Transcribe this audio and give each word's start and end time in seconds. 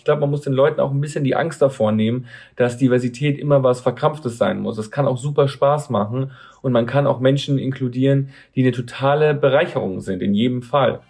Ich 0.00 0.04
glaube, 0.04 0.22
man 0.22 0.30
muss 0.30 0.40
den 0.40 0.54
Leuten 0.54 0.80
auch 0.80 0.92
ein 0.92 1.00
bisschen 1.02 1.24
die 1.24 1.36
Angst 1.36 1.60
davor 1.60 1.92
nehmen, 1.92 2.24
dass 2.56 2.78
Diversität 2.78 3.38
immer 3.38 3.62
was 3.62 3.82
Verkrampftes 3.82 4.38
sein 4.38 4.58
muss. 4.58 4.78
Es 4.78 4.90
kann 4.90 5.06
auch 5.06 5.18
super 5.18 5.46
Spaß 5.46 5.90
machen 5.90 6.30
und 6.62 6.72
man 6.72 6.86
kann 6.86 7.06
auch 7.06 7.20
Menschen 7.20 7.58
inkludieren, 7.58 8.30
die 8.56 8.62
eine 8.62 8.72
totale 8.72 9.34
Bereicherung 9.34 10.00
sind, 10.00 10.22
in 10.22 10.32
jedem 10.32 10.62
Fall. 10.62 11.00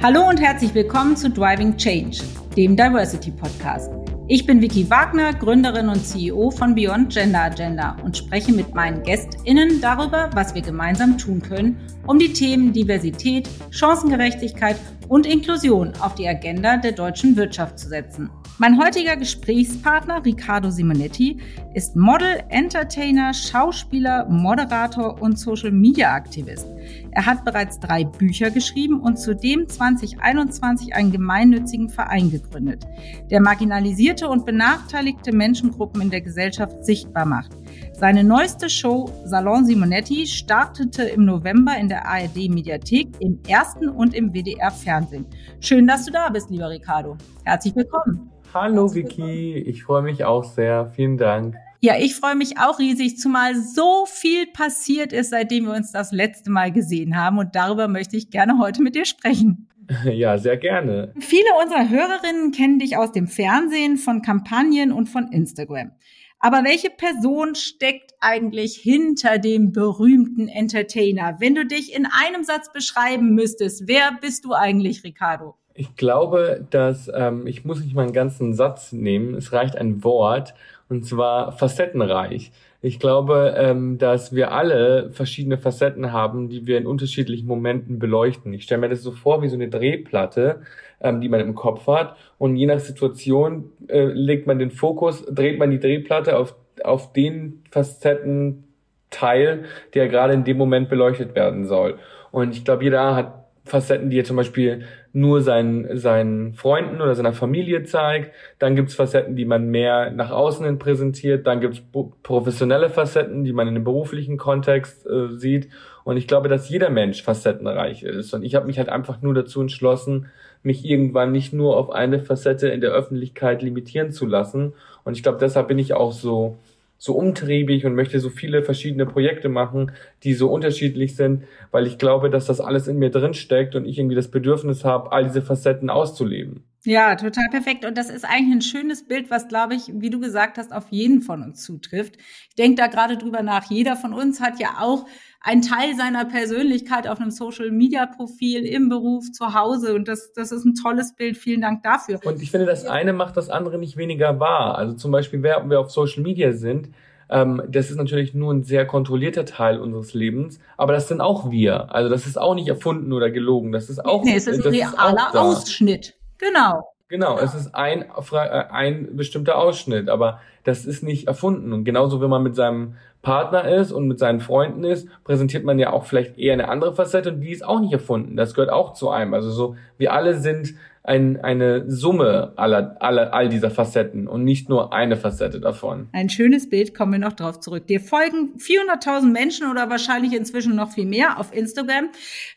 Hallo 0.00 0.28
und 0.28 0.40
herzlich 0.40 0.72
willkommen 0.72 1.16
zu 1.16 1.28
Driving 1.28 1.76
Change, 1.76 2.18
dem 2.56 2.76
Diversity 2.76 3.32
Podcast. 3.32 4.03
Ich 4.26 4.46
bin 4.46 4.62
Vicky 4.62 4.88
Wagner, 4.88 5.34
Gründerin 5.34 5.90
und 5.90 6.02
CEO 6.02 6.50
von 6.50 6.74
Beyond 6.74 7.12
Gender 7.12 7.42
Agenda 7.42 7.94
und 8.02 8.16
spreche 8.16 8.54
mit 8.54 8.74
meinen 8.74 9.02
GästInnen 9.02 9.82
darüber, 9.82 10.30
was 10.32 10.54
wir 10.54 10.62
gemeinsam 10.62 11.18
tun 11.18 11.42
können, 11.42 11.76
um 12.06 12.18
die 12.18 12.32
Themen 12.32 12.72
Diversität, 12.72 13.50
Chancengerechtigkeit 13.70 14.76
und 15.08 15.26
Inklusion 15.26 15.92
auf 16.00 16.14
die 16.14 16.26
Agenda 16.26 16.78
der 16.78 16.92
deutschen 16.92 17.36
Wirtschaft 17.36 17.78
zu 17.78 17.90
setzen. 17.90 18.30
Mein 18.58 18.80
heutiger 18.80 19.16
Gesprächspartner 19.16 20.24
Riccardo 20.24 20.70
Simonetti 20.70 21.38
ist 21.74 21.96
Model, 21.96 22.40
Entertainer, 22.50 23.34
Schauspieler, 23.34 24.26
Moderator 24.28 25.20
und 25.20 25.36
Social 25.36 25.72
Media 25.72 26.12
Aktivist. 26.12 26.68
Er 27.10 27.26
hat 27.26 27.44
bereits 27.44 27.80
drei 27.80 28.04
Bücher 28.04 28.52
geschrieben 28.52 29.00
und 29.00 29.18
zudem 29.18 29.68
2021 29.68 30.94
einen 30.94 31.10
gemeinnützigen 31.10 31.88
Verein 31.88 32.30
gegründet, 32.30 32.84
der 33.28 33.40
marginalisierte 33.40 34.28
und 34.28 34.46
benachteiligte 34.46 35.32
Menschengruppen 35.32 36.00
in 36.00 36.10
der 36.10 36.20
Gesellschaft 36.20 36.84
sichtbar 36.84 37.26
macht. 37.26 37.50
Seine 37.92 38.22
neueste 38.22 38.70
Show 38.70 39.10
Salon 39.24 39.66
Simonetti 39.66 40.28
startete 40.28 41.02
im 41.02 41.24
November 41.24 41.76
in 41.76 41.88
der 41.88 42.06
ARD 42.06 42.48
Mediathek, 42.48 43.08
im 43.18 43.40
ersten 43.48 43.88
und 43.88 44.14
im 44.14 44.32
WDR 44.32 44.70
Fernsehen. 44.70 45.26
Schön, 45.58 45.88
dass 45.88 46.04
du 46.04 46.12
da 46.12 46.28
bist, 46.28 46.50
lieber 46.50 46.70
Riccardo. 46.70 47.16
Herzlich 47.44 47.74
willkommen. 47.74 48.33
Hallo 48.54 48.94
Vicky, 48.94 49.56
ich 49.56 49.82
freue 49.82 50.02
mich 50.02 50.24
auch 50.24 50.44
sehr. 50.44 50.86
Vielen 50.86 51.18
Dank. 51.18 51.56
Ja, 51.80 51.96
ich 51.98 52.14
freue 52.14 52.36
mich 52.36 52.56
auch 52.56 52.78
riesig, 52.78 53.18
zumal 53.18 53.56
so 53.56 54.06
viel 54.06 54.46
passiert 54.46 55.12
ist, 55.12 55.30
seitdem 55.30 55.64
wir 55.66 55.74
uns 55.74 55.90
das 55.90 56.12
letzte 56.12 56.52
Mal 56.52 56.70
gesehen 56.70 57.16
haben. 57.16 57.38
Und 57.38 57.56
darüber 57.56 57.88
möchte 57.88 58.16
ich 58.16 58.30
gerne 58.30 58.60
heute 58.60 58.80
mit 58.80 58.94
dir 58.94 59.04
sprechen. 59.04 59.68
Ja, 60.10 60.38
sehr 60.38 60.56
gerne. 60.56 61.12
Viele 61.18 61.44
unserer 61.62 61.90
Hörerinnen 61.90 62.52
kennen 62.52 62.78
dich 62.78 62.96
aus 62.96 63.12
dem 63.12 63.26
Fernsehen, 63.26 63.98
von 63.98 64.22
Kampagnen 64.22 64.92
und 64.92 65.10
von 65.10 65.30
Instagram. 65.30 65.90
Aber 66.38 66.64
welche 66.64 66.88
Person 66.88 67.54
steckt 67.54 68.12
eigentlich 68.18 68.76
hinter 68.76 69.38
dem 69.38 69.72
berühmten 69.72 70.48
Entertainer? 70.48 71.36
Wenn 71.38 71.54
du 71.54 71.66
dich 71.66 71.94
in 71.94 72.06
einem 72.06 72.44
Satz 72.44 72.72
beschreiben 72.72 73.34
müsstest, 73.34 73.86
wer 73.86 74.16
bist 74.22 74.46
du 74.46 74.54
eigentlich, 74.54 75.04
Ricardo? 75.04 75.56
Ich 75.76 75.96
glaube, 75.96 76.64
dass 76.70 77.10
ähm, 77.12 77.48
ich 77.48 77.64
muss 77.64 77.82
nicht 77.82 77.94
mal 77.94 78.02
einen 78.02 78.12
ganzen 78.12 78.54
Satz 78.54 78.92
nehmen. 78.92 79.34
Es 79.34 79.52
reicht 79.52 79.76
ein 79.76 80.04
Wort 80.04 80.54
und 80.88 81.04
zwar 81.04 81.50
facettenreich. 81.50 82.52
Ich 82.80 83.00
glaube, 83.00 83.54
ähm, 83.56 83.98
dass 83.98 84.34
wir 84.34 84.52
alle 84.52 85.10
verschiedene 85.10 85.58
Facetten 85.58 86.12
haben, 86.12 86.48
die 86.48 86.66
wir 86.66 86.78
in 86.78 86.86
unterschiedlichen 86.86 87.48
Momenten 87.48 87.98
beleuchten. 87.98 88.52
Ich 88.52 88.64
stelle 88.64 88.82
mir 88.82 88.88
das 88.90 89.02
so 89.02 89.10
vor 89.10 89.42
wie 89.42 89.48
so 89.48 89.56
eine 89.56 89.68
Drehplatte, 89.68 90.60
ähm, 91.00 91.20
die 91.20 91.28
man 91.28 91.40
im 91.40 91.56
Kopf 91.56 91.88
hat. 91.88 92.16
Und 92.38 92.56
je 92.56 92.66
nach 92.66 92.78
Situation 92.78 93.72
äh, 93.88 94.04
legt 94.04 94.46
man 94.46 94.60
den 94.60 94.70
Fokus, 94.70 95.24
dreht 95.26 95.58
man 95.58 95.70
die 95.72 95.80
Drehplatte 95.80 96.36
auf, 96.38 96.54
auf 96.84 97.12
den 97.12 97.64
Facettenteil, 97.70 99.64
der 99.94 100.08
gerade 100.08 100.34
in 100.34 100.44
dem 100.44 100.58
Moment 100.58 100.88
beleuchtet 100.88 101.34
werden 101.34 101.64
soll. 101.66 101.98
Und 102.30 102.54
ich 102.54 102.64
glaube, 102.64 102.84
jeder 102.84 103.16
hat 103.16 103.43
Facetten, 103.64 104.10
die 104.10 104.18
er 104.18 104.24
zum 104.24 104.36
Beispiel 104.36 104.82
nur 105.14 105.40
seinen, 105.40 105.96
seinen 105.96 106.52
Freunden 106.52 107.00
oder 107.00 107.14
seiner 107.14 107.32
Familie 107.32 107.84
zeigt. 107.84 108.32
Dann 108.58 108.76
gibt's 108.76 108.94
Facetten, 108.94 109.36
die 109.36 109.46
man 109.46 109.68
mehr 109.68 110.10
nach 110.10 110.30
außen 110.30 110.66
hin 110.66 110.78
präsentiert. 110.78 111.46
Dann 111.46 111.60
gibt's 111.60 111.80
professionelle 112.22 112.90
Facetten, 112.90 113.44
die 113.44 113.52
man 113.52 113.66
in 113.66 113.76
einem 113.76 113.84
beruflichen 113.84 114.36
Kontext 114.36 115.06
äh, 115.06 115.28
sieht. 115.30 115.68
Und 116.04 116.18
ich 116.18 116.28
glaube, 116.28 116.48
dass 116.48 116.68
jeder 116.68 116.90
Mensch 116.90 117.22
facettenreich 117.22 118.02
ist. 118.02 118.34
Und 118.34 118.42
ich 118.42 118.54
habe 118.54 118.66
mich 118.66 118.76
halt 118.76 118.90
einfach 118.90 119.22
nur 119.22 119.32
dazu 119.32 119.62
entschlossen, 119.62 120.26
mich 120.62 120.84
irgendwann 120.84 121.32
nicht 121.32 121.52
nur 121.52 121.76
auf 121.76 121.90
eine 121.90 122.20
Facette 122.20 122.68
in 122.68 122.82
der 122.82 122.90
Öffentlichkeit 122.90 123.62
limitieren 123.62 124.12
zu 124.12 124.26
lassen. 124.26 124.74
Und 125.04 125.16
ich 125.16 125.22
glaube, 125.22 125.38
deshalb 125.38 125.68
bin 125.68 125.78
ich 125.78 125.94
auch 125.94 126.12
so 126.12 126.58
so 127.04 127.12
umtriebig 127.12 127.84
und 127.84 127.94
möchte 127.94 128.18
so 128.18 128.30
viele 128.30 128.62
verschiedene 128.62 129.04
Projekte 129.04 129.50
machen, 129.50 129.92
die 130.22 130.32
so 130.32 130.50
unterschiedlich 130.50 131.16
sind, 131.16 131.44
weil 131.70 131.86
ich 131.86 131.98
glaube, 131.98 132.30
dass 132.30 132.46
das 132.46 132.62
alles 132.62 132.88
in 132.88 132.98
mir 132.98 133.10
drin 133.10 133.34
steckt 133.34 133.74
und 133.74 133.84
ich 133.84 133.98
irgendwie 133.98 134.16
das 134.16 134.30
Bedürfnis 134.30 134.86
habe, 134.86 135.12
all 135.12 135.24
diese 135.24 135.42
Facetten 135.42 135.90
auszuleben. 135.90 136.64
Ja, 136.82 137.14
total 137.16 137.44
perfekt. 137.50 137.84
Und 137.84 137.98
das 137.98 138.08
ist 138.08 138.24
eigentlich 138.24 138.54
ein 138.54 138.62
schönes 138.62 139.06
Bild, 139.06 139.30
was, 139.30 139.48
glaube 139.48 139.74
ich, 139.74 139.90
wie 139.92 140.08
du 140.08 140.18
gesagt 140.18 140.56
hast, 140.56 140.72
auf 140.72 140.86
jeden 140.88 141.20
von 141.20 141.42
uns 141.42 141.62
zutrifft. 141.62 142.16
Ich 142.48 142.54
denke 142.54 142.76
da 142.76 142.86
gerade 142.86 143.18
drüber 143.18 143.42
nach. 143.42 143.70
Jeder 143.70 143.96
von 143.96 144.14
uns 144.14 144.40
hat 144.40 144.58
ja 144.58 144.76
auch 144.80 145.06
einen 145.44 145.60
Teil 145.60 145.94
seiner 145.94 146.24
Persönlichkeit 146.24 147.06
auf 147.06 147.20
einem 147.20 147.30
Social 147.30 147.70
Media 147.70 148.06
Profil, 148.06 148.64
im 148.64 148.88
Beruf, 148.88 149.30
zu 149.30 149.54
Hause. 149.54 149.94
Und 149.94 150.08
das, 150.08 150.32
das 150.32 150.50
ist 150.50 150.64
ein 150.64 150.74
tolles 150.74 151.14
Bild. 151.14 151.36
Vielen 151.36 151.60
Dank 151.60 151.82
dafür. 151.82 152.18
Und 152.24 152.42
ich 152.42 152.50
finde, 152.50 152.66
das 152.66 152.86
eine 152.86 153.12
macht 153.12 153.36
das 153.36 153.50
andere 153.50 153.78
nicht 153.78 153.98
weniger 153.98 154.40
wahr. 154.40 154.76
Also 154.78 154.94
zum 154.94 155.12
Beispiel, 155.12 155.42
wer 155.42 155.68
wir 155.68 155.78
auf 155.80 155.90
Social 155.90 156.22
Media 156.22 156.52
sind, 156.52 156.88
ähm, 157.28 157.62
das 157.68 157.90
ist 157.90 157.96
natürlich 157.96 158.32
nur 158.32 158.54
ein 158.54 158.64
sehr 158.64 158.86
kontrollierter 158.86 159.44
Teil 159.44 159.78
unseres 159.78 160.14
Lebens, 160.14 160.60
aber 160.76 160.92
das 160.92 161.08
sind 161.08 161.20
auch 161.20 161.50
wir. 161.50 161.94
Also 161.94 162.08
das 162.10 162.26
ist 162.26 162.38
auch 162.38 162.54
nicht 162.54 162.68
erfunden 162.68 163.12
oder 163.12 163.30
gelogen. 163.30 163.72
Das 163.72 163.90
ist 163.90 164.04
auch. 164.04 164.24
Nee, 164.24 164.36
es 164.36 164.46
ist 164.46 164.64
ein 164.64 164.72
realer 164.72 165.34
Ausschnitt. 165.34 166.14
Genau. 166.38 166.88
Genau, 167.08 167.38
es 167.38 167.54
ist 167.54 167.74
ein, 167.74 168.02
äh, 168.32 168.36
ein 168.70 169.14
bestimmter 169.14 169.56
Ausschnitt, 169.56 170.08
aber 170.08 170.40
das 170.64 170.86
ist 170.86 171.02
nicht 171.02 171.28
erfunden. 171.28 171.72
Und 171.72 171.84
genauso, 171.84 172.20
wenn 172.20 172.30
man 172.30 172.42
mit 172.42 172.56
seinem 172.56 172.94
Partner 173.24 173.66
ist 173.68 173.90
und 173.90 174.06
mit 174.06 174.20
seinen 174.20 174.38
Freunden 174.38 174.84
ist, 174.84 175.08
präsentiert 175.24 175.64
man 175.64 175.80
ja 175.80 175.92
auch 175.92 176.04
vielleicht 176.04 176.38
eher 176.38 176.52
eine 176.52 176.68
andere 176.68 176.94
Facette 176.94 177.32
und 177.32 177.40
die 177.40 177.50
ist 177.50 177.64
auch 177.64 177.80
nicht 177.80 177.92
erfunden. 177.92 178.36
Das 178.36 178.54
gehört 178.54 178.70
auch 178.70 178.92
zu 178.92 179.10
einem. 179.10 179.34
Also 179.34 179.50
so, 179.50 179.74
wir 179.98 180.12
alle 180.12 180.38
sind 180.38 180.74
ein, 181.04 181.38
eine 181.42 181.90
Summe 181.90 182.54
aller, 182.56 182.96
aller, 183.00 183.34
all 183.34 183.50
dieser 183.50 183.70
Facetten 183.70 184.26
und 184.26 184.42
nicht 184.42 184.70
nur 184.70 184.94
eine 184.94 185.16
Facette 185.16 185.60
davon. 185.60 186.08
Ein 186.12 186.30
schönes 186.30 186.70
Bild, 186.70 186.94
kommen 186.94 187.12
wir 187.12 187.18
noch 187.18 187.34
drauf 187.34 187.60
zurück. 187.60 187.86
Dir 187.86 188.00
folgen 188.00 188.54
400.000 188.58 189.30
Menschen 189.30 189.70
oder 189.70 189.90
wahrscheinlich 189.90 190.32
inzwischen 190.32 190.74
noch 190.76 190.92
viel 190.92 191.04
mehr 191.04 191.38
auf 191.38 191.54
Instagram. 191.54 192.08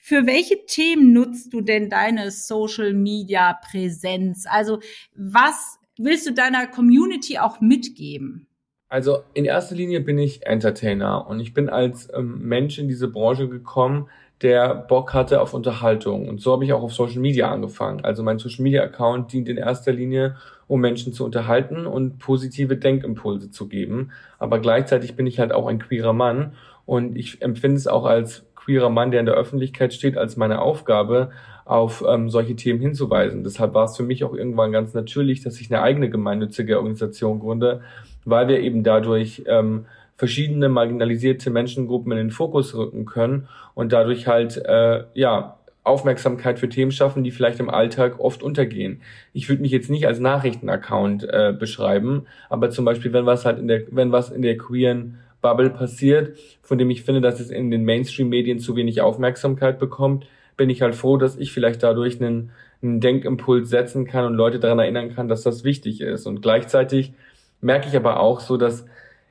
Für 0.01 0.25
welche 0.25 0.66
Themen 0.66 1.11
nutzt 1.11 1.53
du 1.53 1.61
denn 1.61 1.89
deine 1.89 2.31
Social 2.31 2.94
Media 2.94 3.57
Präsenz? 3.69 4.45
Also 4.50 4.79
was 5.16 5.79
willst 5.97 6.27
du 6.27 6.33
deiner 6.33 6.67
Community 6.67 7.39
auch 7.39 7.59
mitgeben? 7.59 8.47
Also 8.90 9.20
in 9.34 9.44
erster 9.44 9.75
Linie 9.75 10.00
bin 10.00 10.18
ich 10.18 10.46
Entertainer 10.46 11.28
und 11.28 11.42
ich 11.42 11.53
bin 11.53 11.70
als 11.70 12.08
ähm, 12.14 12.40
Mensch 12.48 12.80
in 12.80 12.88
diese 12.88 13.09
Branche 13.09 13.50
gekommen, 13.50 14.08
der 14.42 14.75
Bock 14.75 15.14
hatte 15.14 15.42
auf 15.42 15.53
Unterhaltung. 15.53 16.30
Und 16.30 16.40
so 16.40 16.53
habe 16.53 16.64
ich 16.64 16.72
auch 16.72 16.84
auf 16.84 16.94
Social 16.94 17.20
Media 17.20 17.52
angefangen. 17.52 18.06
Also 18.06 18.24
mein 18.24 18.40
Social 18.40 18.64
Media 18.64 18.84
Account 18.84 19.34
dient 19.34 19.50
in 19.50 19.58
erster 19.58 19.92
Linie, 19.92 20.38
um 20.68 20.80
Menschen 20.80 21.12
zu 21.12 21.25
unterhalten 21.25 21.86
und 21.86 22.20
positive 22.20 22.78
Denkimpulse 22.78 23.52
zu 23.52 23.68
geben. 23.68 24.12
Aber 24.40 24.59
gleichzeitig 24.59 25.16
bin 25.16 25.28
ich 25.28 25.40
halt 25.40 25.52
auch 25.52 25.68
ein 25.68 25.80
queerer 25.80 26.14
Mann 26.14 26.54
und 26.86 27.18
ich 27.18 27.42
empfinde 27.42 27.78
es 27.78 27.88
auch 27.88 28.06
als 28.06 28.46
queerer 28.56 28.90
Mann, 28.90 29.12
der 29.12 29.19
in 29.19 29.25
der 29.25 29.36
Öffentlichkeit 29.36 29.94
steht, 29.94 30.18
als 30.18 30.38
meine 30.38 30.62
Aufgabe, 30.62 31.31
auf 31.66 32.04
ähm, 32.08 32.30
solche 32.30 32.56
Themen 32.56 32.80
hinzuweisen. 32.80 33.44
Deshalb 33.44 33.74
war 33.74 33.86
es 33.86 33.98
für 33.98 34.04
mich 34.04 34.24
auch 34.24 34.34
irgendwann 34.34 34.72
ganz 34.72 34.94
natürlich, 34.94 35.44
dass 35.44 35.59
ich 35.59 35.69
eine 35.69 35.81
eigene 35.81 36.09
gemeinnützige 36.09 36.78
Organisation 36.78 37.40
gründe, 37.40 37.81
weil 38.29 38.47
wir 38.47 38.59
eben 38.59 38.83
dadurch 38.83 39.43
ähm, 39.47 39.85
verschiedene 40.17 40.67
marginalisierte 40.67 41.49
Menschengruppen 41.49 42.11
in 42.11 42.17
den 42.17 42.31
Fokus 42.31 42.75
rücken 42.75 43.05
können 43.05 43.47
und 43.73 43.93
dadurch 43.93 44.27
halt 44.27 44.57
äh, 44.57 45.03
ja 45.13 45.57
Aufmerksamkeit 45.83 46.59
für 46.59 46.67
Themen 46.67 46.91
schaffen, 46.91 47.23
die 47.23 47.31
vielleicht 47.31 47.61
im 47.61 47.69
Alltag 47.69 48.19
oft 48.19 48.43
untergehen. 48.43 49.01
Ich 49.31 49.47
würde 49.47 49.61
mich 49.61 49.71
jetzt 49.71 49.89
nicht 49.89 50.05
als 50.05 50.19
Nachrichtenaccount 50.19 51.24
äh, 51.24 51.53
beschreiben, 51.57 52.25
aber 52.50 52.69
zum 52.69 52.83
Beispiel, 52.83 53.13
wenn 53.13 53.25
was 53.25 53.45
halt 53.45 53.57
in 53.59 53.69
der, 53.69 53.83
wenn 53.91 54.12
was 54.12 54.30
in 54.30 54.41
der 54.41 54.57
queeren 54.57 55.19
Bubble 55.41 55.69
passiert, 55.69 56.38
von 56.62 56.77
dem 56.77 56.89
ich 56.89 57.03
finde, 57.03 57.21
dass 57.21 57.39
es 57.39 57.50
in 57.50 57.71
den 57.71 57.85
Mainstream-Medien 57.85 58.59
zu 58.59 58.75
wenig 58.75 59.00
Aufmerksamkeit 59.00 59.80
bekommt, 59.80 60.25
bin 60.57 60.69
ich 60.69 60.81
halt 60.81 60.95
froh, 60.95 61.15
dass 61.15 61.38
ich 61.38 61.53
vielleicht 61.53 61.83
dadurch 61.83 62.19
einen, 62.19 62.50
einen 62.81 63.00
Denkimpuls 63.00 63.69
setzen 63.69 64.06
kann 64.06 64.25
und 64.25 64.33
Leute 64.33 64.59
daran 64.59 64.80
erinnern 64.80 65.15
kann, 65.15 65.30
dass 65.30 65.44
das 65.44 65.63
wichtig 65.63 66.01
ist. 66.01 66.25
Und 66.25 66.41
gleichzeitig 66.41 67.13
merke 67.62 67.88
ich 67.88 67.95
aber 67.95 68.19
auch 68.19 68.39
so, 68.39 68.57
dass 68.57 68.86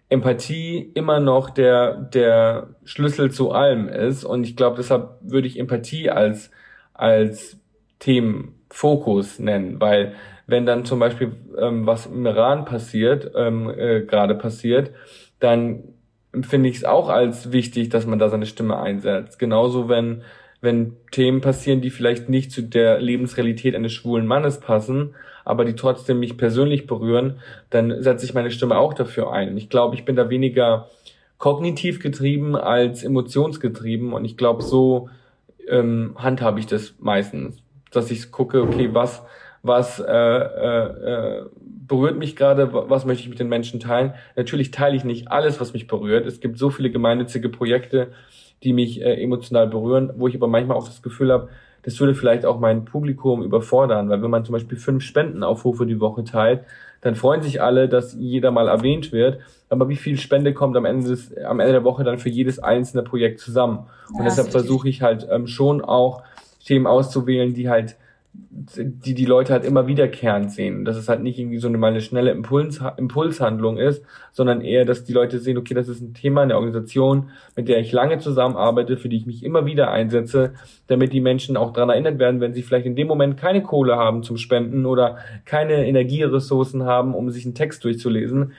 Empathie 0.08 0.90
immer 0.94 1.20
noch 1.20 1.50
der, 1.50 1.94
der 1.94 2.68
Schlüssel 2.84 3.30
zu 3.30 3.52
allem 3.52 3.88
ist. 3.88 4.24
Und 4.24 4.44
ich 4.44 4.56
glaube, 4.56 4.76
deshalb 4.76 5.18
würde 5.20 5.48
ich 5.48 5.58
Empathie 5.58 6.10
als, 6.10 6.50
als 6.94 7.58
Themenfokus 7.98 9.38
nennen, 9.38 9.80
weil 9.80 10.14
wenn 10.46 10.64
dann 10.64 10.84
zum 10.84 11.00
Beispiel 11.00 11.32
ähm, 11.58 11.86
was 11.86 12.06
im 12.06 12.24
Iran 12.24 12.64
passiert, 12.64 13.32
ähm, 13.34 13.68
äh, 13.68 14.02
gerade 14.02 14.36
passiert, 14.36 14.92
dann 15.40 15.82
finde 16.42 16.68
ich 16.68 16.76
es 16.76 16.84
auch 16.84 17.08
als 17.08 17.50
wichtig, 17.50 17.88
dass 17.88 18.06
man 18.06 18.20
da 18.20 18.28
seine 18.28 18.46
Stimme 18.46 18.78
einsetzt. 18.78 19.38
Genauso 19.40 19.88
wenn 19.88 20.22
wenn 20.60 20.96
Themen 21.12 21.40
passieren, 21.40 21.80
die 21.80 21.90
vielleicht 21.90 22.28
nicht 22.28 22.50
zu 22.50 22.62
der 22.62 23.00
Lebensrealität 23.00 23.74
eines 23.74 23.92
schwulen 23.92 24.26
Mannes 24.26 24.60
passen, 24.60 25.14
aber 25.46 25.64
die 25.64 25.76
trotzdem 25.76 26.18
mich 26.20 26.36
persönlich 26.36 26.86
berühren, 26.86 27.38
dann 27.70 28.02
setze 28.02 28.26
ich 28.26 28.34
meine 28.34 28.50
Stimme 28.50 28.76
auch 28.76 28.92
dafür 28.92 29.32
ein. 29.32 29.56
Ich 29.56 29.70
glaube, 29.70 29.94
ich 29.94 30.04
bin 30.04 30.16
da 30.16 30.28
weniger 30.28 30.88
kognitiv 31.38 32.00
getrieben 32.00 32.56
als 32.56 33.04
emotionsgetrieben 33.04 34.12
und 34.12 34.24
ich 34.24 34.36
glaube, 34.36 34.62
so 34.62 35.08
ähm, 35.68 36.16
handhabe 36.18 36.58
ich 36.58 36.66
das 36.66 36.94
meistens, 36.98 37.62
dass 37.92 38.10
ich 38.10 38.32
gucke, 38.32 38.62
okay, 38.62 38.90
was 38.92 39.22
was 39.62 39.98
äh, 39.98 40.12
äh, 40.12 41.38
äh, 41.38 41.44
berührt 41.86 42.16
mich 42.16 42.36
gerade, 42.36 42.72
was 42.72 43.04
möchte 43.04 43.22
ich 43.22 43.28
mit 43.28 43.38
den 43.38 43.48
Menschen 43.48 43.80
teilen. 43.80 44.14
Natürlich 44.36 44.70
teile 44.70 44.96
ich 44.96 45.04
nicht 45.04 45.28
alles, 45.30 45.60
was 45.60 45.72
mich 45.72 45.86
berührt. 45.86 46.26
Es 46.26 46.40
gibt 46.40 46.58
so 46.58 46.70
viele 46.70 46.90
gemeinnützige 46.90 47.48
Projekte, 47.48 48.12
die 48.62 48.72
mich 48.72 49.00
äh, 49.00 49.22
emotional 49.22 49.66
berühren, 49.66 50.12
wo 50.16 50.28
ich 50.28 50.34
aber 50.34 50.48
manchmal 50.48 50.76
auch 50.76 50.86
das 50.86 51.02
Gefühl 51.02 51.32
habe, 51.32 51.48
das 51.82 52.00
würde 52.00 52.14
vielleicht 52.16 52.44
auch 52.44 52.58
mein 52.58 52.84
Publikum 52.84 53.42
überfordern, 53.44 54.08
weil 54.08 54.20
wenn 54.20 54.30
man 54.30 54.44
zum 54.44 54.54
Beispiel 54.54 54.76
fünf 54.76 55.04
Spendenaufrufe 55.04 55.86
die 55.86 56.00
Woche 56.00 56.24
teilt, 56.24 56.64
dann 57.00 57.14
freuen 57.14 57.42
sich 57.42 57.62
alle, 57.62 57.88
dass 57.88 58.14
jeder 58.14 58.50
mal 58.50 58.66
erwähnt 58.66 59.12
wird. 59.12 59.38
Aber 59.68 59.88
wie 59.88 59.94
viel 59.96 60.18
Spende 60.18 60.52
kommt 60.52 60.76
am 60.76 60.84
Ende 60.84 61.08
des, 61.08 61.36
am 61.36 61.60
Ende 61.60 61.72
der 61.72 61.84
Woche 61.84 62.02
dann 62.02 62.18
für 62.18 62.28
jedes 62.28 62.58
einzelne 62.58 63.04
Projekt 63.04 63.38
zusammen? 63.38 63.86
Und 64.10 64.18
ja, 64.18 64.24
deshalb 64.24 64.48
versuche 64.48 64.88
ich 64.88 65.02
halt 65.02 65.28
ähm, 65.30 65.46
schon 65.46 65.80
auch 65.80 66.22
Themen 66.64 66.88
auszuwählen, 66.88 67.54
die 67.54 67.68
halt 67.68 67.96
die 68.38 69.14
die 69.14 69.24
Leute 69.24 69.52
halt 69.52 69.64
immer 69.64 69.86
wiederkehrend 69.86 70.50
sehen. 70.50 70.84
Dass 70.84 70.96
es 70.96 71.08
halt 71.08 71.22
nicht 71.22 71.38
irgendwie 71.38 71.58
so 71.58 71.68
eine 71.68 71.78
mal 71.78 71.88
eine 71.88 72.00
schnelle 72.00 72.30
Impuls, 72.30 72.80
Impulshandlung 72.96 73.78
ist, 73.78 74.02
sondern 74.32 74.60
eher, 74.60 74.84
dass 74.84 75.04
die 75.04 75.12
Leute 75.12 75.38
sehen, 75.38 75.58
okay, 75.58 75.74
das 75.74 75.88
ist 75.88 76.00
ein 76.00 76.14
Thema 76.14 76.42
in 76.42 76.48
der 76.48 76.58
Organisation, 76.58 77.30
mit 77.54 77.68
der 77.68 77.78
ich 77.78 77.92
lange 77.92 78.18
zusammenarbeite, 78.18 78.96
für 78.96 79.08
die 79.08 79.16
ich 79.16 79.26
mich 79.26 79.44
immer 79.44 79.66
wieder 79.66 79.90
einsetze, 79.90 80.54
damit 80.86 81.12
die 81.12 81.20
Menschen 81.20 81.56
auch 81.56 81.72
daran 81.72 81.90
erinnert 81.90 82.18
werden, 82.18 82.40
wenn 82.40 82.54
sie 82.54 82.62
vielleicht 82.62 82.86
in 82.86 82.96
dem 82.96 83.08
Moment 83.08 83.36
keine 83.36 83.62
Kohle 83.62 83.96
haben 83.96 84.22
zum 84.22 84.36
Spenden 84.36 84.86
oder 84.86 85.18
keine 85.44 85.86
Energieressourcen 85.86 86.84
haben, 86.84 87.14
um 87.14 87.30
sich 87.30 87.44
einen 87.44 87.54
Text 87.54 87.84
durchzulesen. 87.84 88.52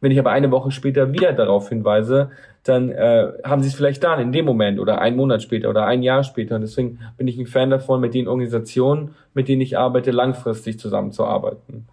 Wenn 0.00 0.10
ich 0.10 0.18
aber 0.18 0.32
eine 0.32 0.50
Woche 0.50 0.72
später 0.72 1.12
wieder 1.12 1.32
darauf 1.32 1.68
hinweise, 1.68 2.30
dann 2.64 2.90
äh, 2.90 3.32
haben 3.44 3.62
sie 3.62 3.68
es 3.68 3.74
vielleicht 3.74 4.04
dann 4.04 4.20
in 4.20 4.32
dem 4.32 4.44
Moment 4.44 4.78
oder 4.78 5.00
einen 5.00 5.16
Monat 5.16 5.42
später 5.42 5.68
oder 5.68 5.86
ein 5.86 6.02
Jahr 6.02 6.22
später. 6.22 6.54
Und 6.56 6.60
deswegen 6.60 7.00
bin 7.16 7.26
ich 7.26 7.38
ein 7.38 7.46
Fan 7.46 7.70
davon, 7.70 8.00
mit 8.00 8.14
den 8.14 8.28
Organisationen, 8.28 9.14
mit 9.34 9.48
denen 9.48 9.62
ich 9.62 9.76
arbeite, 9.76 10.12
langfristig 10.12 10.78
zusammenzuarbeiten. 10.78 11.88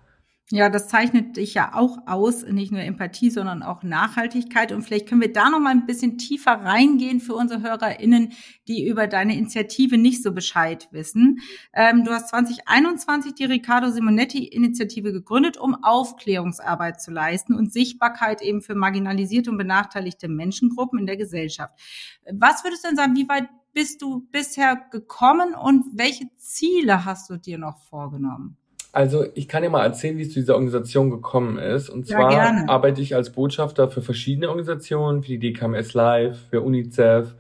Ja, 0.51 0.69
das 0.69 0.87
zeichnet 0.87 1.37
dich 1.37 1.53
ja 1.53 1.75
auch 1.75 1.99
aus, 2.07 2.43
nicht 2.43 2.71
nur 2.71 2.81
Empathie, 2.81 3.29
sondern 3.29 3.61
auch 3.61 3.83
Nachhaltigkeit. 3.83 4.71
Und 4.71 4.81
vielleicht 4.81 5.07
können 5.07 5.21
wir 5.21 5.31
da 5.31 5.51
noch 5.51 5.59
mal 5.59 5.69
ein 5.69 5.85
bisschen 5.85 6.17
tiefer 6.17 6.53
reingehen 6.53 7.19
für 7.19 7.35
unsere 7.35 7.61
HörerInnen, 7.61 8.33
die 8.67 8.87
über 8.87 9.05
deine 9.05 9.37
Initiative 9.37 9.99
nicht 9.99 10.23
so 10.23 10.31
Bescheid 10.31 10.87
wissen. 10.91 11.37
Ähm, 11.71 12.03
du 12.03 12.09
hast 12.09 12.29
2021 12.29 13.35
die 13.35 13.45
Riccardo 13.45 13.91
Simonetti 13.91 14.43
Initiative 14.43 15.13
gegründet, 15.13 15.57
um 15.57 15.83
Aufklärungsarbeit 15.83 16.99
zu 16.99 17.11
leisten 17.11 17.53
und 17.53 17.71
Sichtbarkeit 17.71 18.41
eben 18.41 18.63
für 18.63 18.73
marginalisierte 18.73 19.51
und 19.51 19.57
benachteiligte 19.59 20.29
Menschengruppen 20.29 20.97
in 20.97 21.05
der 21.05 21.17
Gesellschaft. 21.17 21.79
Was 22.33 22.63
würdest 22.63 22.83
du 22.83 22.87
denn 22.87 22.97
sagen, 22.97 23.15
wie 23.15 23.29
weit 23.29 23.49
bist 23.73 24.01
du 24.01 24.27
bisher 24.31 24.77
gekommen 24.89 25.53
und 25.53 25.85
welche 25.93 26.25
Ziele 26.37 27.05
hast 27.05 27.29
du 27.29 27.37
dir 27.37 27.59
noch 27.59 27.77
vorgenommen? 27.77 28.58
Also 28.91 29.25
ich 29.35 29.47
kann 29.47 29.61
dir 29.61 29.69
mal 29.69 29.83
erzählen, 29.83 30.17
wie 30.17 30.23
es 30.23 30.29
zu 30.33 30.39
dieser 30.39 30.55
Organisation 30.55 31.11
gekommen 31.11 31.57
ist. 31.59 31.89
Und 31.89 32.07
zwar 32.07 32.31
ja, 32.31 32.63
arbeite 32.67 33.01
ich 33.01 33.15
als 33.15 33.29
Botschafter 33.31 33.87
für 33.87 34.01
verschiedene 34.01 34.49
Organisationen, 34.49 35.21
für 35.21 35.29
die 35.29 35.39
DKMS 35.39 35.93
Live, 35.93 36.39
für 36.49 36.61
UNICEF 36.61 37.35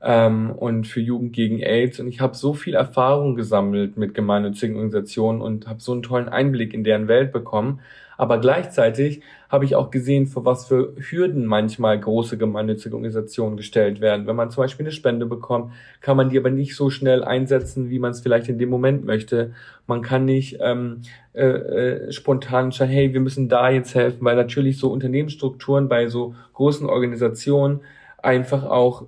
ähm, 0.00 0.50
und 0.52 0.86
für 0.86 1.00
Jugend 1.00 1.32
gegen 1.32 1.60
AIDS. 1.60 1.98
Und 1.98 2.06
ich 2.06 2.20
habe 2.20 2.36
so 2.36 2.54
viel 2.54 2.74
Erfahrung 2.74 3.34
gesammelt 3.34 3.96
mit 3.96 4.14
gemeinnützigen 4.14 4.76
Organisationen 4.76 5.40
und 5.40 5.66
habe 5.66 5.80
so 5.80 5.92
einen 5.92 6.02
tollen 6.02 6.28
Einblick 6.28 6.72
in 6.72 6.84
deren 6.84 7.08
Welt 7.08 7.32
bekommen, 7.32 7.80
aber 8.16 8.38
gleichzeitig 8.38 9.22
habe 9.48 9.64
ich 9.64 9.76
auch 9.76 9.90
gesehen, 9.90 10.26
vor 10.26 10.44
was 10.44 10.66
für 10.66 10.94
Hürden 10.96 11.44
manchmal 11.44 11.98
große 12.00 12.38
gemeinnützige 12.38 12.94
Organisationen 12.94 13.56
gestellt 13.56 14.00
werden. 14.00 14.26
Wenn 14.26 14.36
man 14.36 14.50
zum 14.50 14.62
Beispiel 14.62 14.86
eine 14.86 14.92
Spende 14.92 15.26
bekommt, 15.26 15.72
kann 16.00 16.16
man 16.16 16.30
die 16.30 16.38
aber 16.38 16.50
nicht 16.50 16.74
so 16.74 16.88
schnell 16.88 17.22
einsetzen, 17.22 17.90
wie 17.90 17.98
man 17.98 18.12
es 18.12 18.20
vielleicht 18.20 18.48
in 18.48 18.58
dem 18.58 18.70
Moment 18.70 19.04
möchte. 19.04 19.52
Man 19.86 20.00
kann 20.00 20.24
nicht 20.24 20.58
ähm, 20.60 21.02
äh, 21.34 21.46
äh, 21.46 22.12
spontan 22.12 22.70
sagen, 22.70 22.90
hey, 22.90 23.12
wir 23.12 23.20
müssen 23.20 23.48
da 23.48 23.68
jetzt 23.70 23.94
helfen, 23.94 24.24
weil 24.24 24.36
natürlich 24.36 24.78
so 24.78 24.90
Unternehmensstrukturen 24.90 25.88
bei 25.88 26.08
so 26.08 26.34
großen 26.54 26.88
Organisationen 26.88 27.80
einfach 28.22 28.64
auch 28.64 29.06